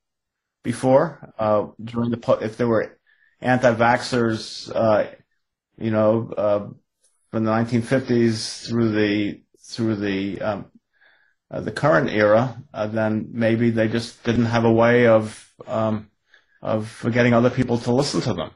before 0.63 1.33
uh, 1.39 1.67
during 1.83 2.11
the 2.11 2.39
if 2.41 2.57
there 2.57 2.69
were 2.69 2.99
anti-vaxxers, 3.41 4.75
uh, 4.75 5.11
you 5.79 5.91
know, 5.91 6.33
uh, 6.37 6.67
from 7.31 7.45
the 7.45 7.51
1950s 7.51 8.69
through 8.69 8.93
the 8.93 9.43
through 9.67 9.97
the 9.97 10.41
um, 10.41 10.67
uh, 11.51 11.61
the 11.61 11.73
current 11.73 12.11
era, 12.11 12.63
uh, 12.73 12.87
then 12.87 13.29
maybe 13.33 13.71
they 13.71 13.89
just 13.89 14.23
didn't 14.25 14.47
have 14.47 14.65
a 14.65 14.73
way 14.73 15.07
of 15.07 15.53
um, 15.67 16.11
of 16.65 17.07
getting 17.13 17.35
other 17.35 17.51
people 17.51 17.77
to 17.77 17.93
listen 17.93 18.23
to 18.23 18.33
them, 18.33 18.51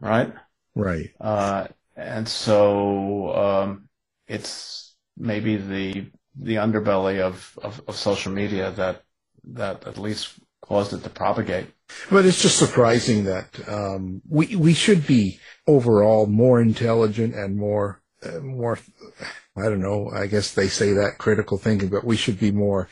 right? 0.00 0.32
Right. 0.76 1.10
Uh, 1.20 1.66
and 1.96 2.26
so 2.28 3.34
um, 3.34 3.88
it's 4.28 4.94
maybe 5.16 5.56
the 5.56 6.06
the 6.40 6.54
underbelly 6.54 7.18
of, 7.18 7.58
of, 7.60 7.82
of 7.88 7.96
social 7.96 8.30
media 8.32 8.70
that 8.70 9.02
that 9.42 9.84
at 9.88 9.98
least 9.98 10.34
caused 10.62 10.92
it 10.92 11.02
to 11.02 11.10
propagate. 11.10 11.66
But 12.10 12.24
it's 12.26 12.40
just 12.40 12.58
surprising 12.58 13.24
that 13.24 13.48
um, 13.68 14.22
we 14.28 14.54
we 14.54 14.72
should 14.72 15.04
be 15.04 15.40
overall 15.66 16.26
more 16.26 16.60
intelligent 16.60 17.34
and 17.34 17.56
more 17.56 18.00
uh, 18.22 18.38
more. 18.38 18.78
I 19.56 19.64
don't 19.64 19.80
know. 19.80 20.10
I 20.14 20.28
guess 20.28 20.54
they 20.54 20.68
say 20.68 20.92
that 20.92 21.18
critical 21.18 21.58
thinking, 21.58 21.88
but 21.88 22.04
we 22.04 22.16
should 22.16 22.38
be 22.38 22.52
more 22.52 22.88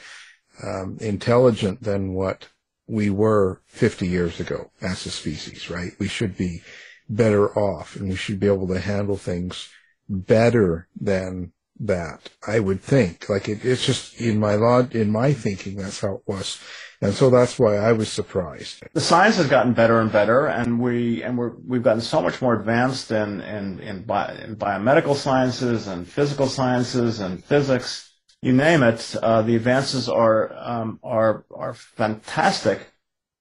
um, 0.61 0.97
intelligent 1.01 1.85
than 1.85 2.15
what 2.15 2.49
we 2.87 3.11
were 3.11 3.61
50 3.67 4.07
years 4.07 4.41
ago 4.41 4.71
as 4.81 5.07
a 5.07 5.11
species. 5.11 5.71
Right? 5.71 5.93
We 5.99 6.09
should 6.09 6.37
be 6.37 6.63
better 7.09 7.57
off, 7.57 7.97
and 7.97 8.09
we 8.09 8.17
should 8.17 8.41
be 8.41 8.47
able 8.49 8.69
to 8.69 8.81
handle 8.81 9.17
things 9.17 9.69
better 10.09 10.89
than 11.01 11.53
that. 11.81 12.31
I 12.47 12.61
would 12.61 12.81
think. 12.81 13.29
Like 13.29 13.49
it, 13.49 13.65
it's 13.65 13.85
just 13.85 14.21
in 14.21 14.41
my 14.41 14.55
law, 14.55 14.87
in 14.91 15.11
my 15.11 15.33
thinking, 15.33 15.77
that's 15.77 16.01
how 16.01 16.17
it 16.17 16.23
was 16.27 16.59
and 17.01 17.15
so 17.15 17.31
that's 17.31 17.59
why 17.59 17.77
I 17.77 17.93
was 17.93 18.09
surprised. 18.09 18.83
The 18.95 19.01
science 19.01 19.37
has 19.37 19.49
gotten 19.49 19.75
better 19.75 20.01
and 20.01 20.11
better, 20.11 20.47
and 20.47 20.81
we 20.81 21.23
and 21.23 21.37
we're 21.37 21.53
we've 21.67 21.83
gotten 21.83 22.01
so 22.01 22.23
much 22.23 22.41
more 22.41 22.55
advanced 22.55 23.11
in 23.11 23.41
in 23.43 23.81
in, 23.81 24.03
bi- 24.03 24.35
in 24.43 24.57
biomedical 24.57 25.15
sciences 25.15 25.89
and 25.89 26.09
physical 26.09 26.47
sciences 26.47 27.21
and 27.21 27.45
physics. 27.45 28.06
You 28.47 28.53
name 28.53 28.85
it, 28.85 29.17
uh, 29.21 29.43
the 29.43 29.57
advances 29.57 30.09
are 30.09 30.55
um, 30.57 31.01
are 31.03 31.45
are 31.53 31.75
fantastic. 31.75 32.79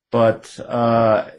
But 0.09 0.59
uh, 0.59 1.29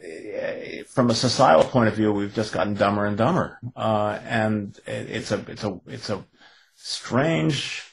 from 0.87 1.09
a 1.09 1.13
societal 1.13 1.65
point 1.65 1.89
of 1.89 1.95
view, 1.95 2.13
we've 2.13 2.33
just 2.33 2.53
gotten 2.53 2.75
dumber 2.75 3.05
and 3.05 3.17
dumber, 3.17 3.59
uh, 3.75 4.19
and 4.23 4.73
it, 4.87 5.09
it's 5.09 5.31
a 5.33 5.43
it's 5.51 5.65
a 5.65 5.81
it's 5.85 6.09
a 6.09 6.25
strange 6.75 7.83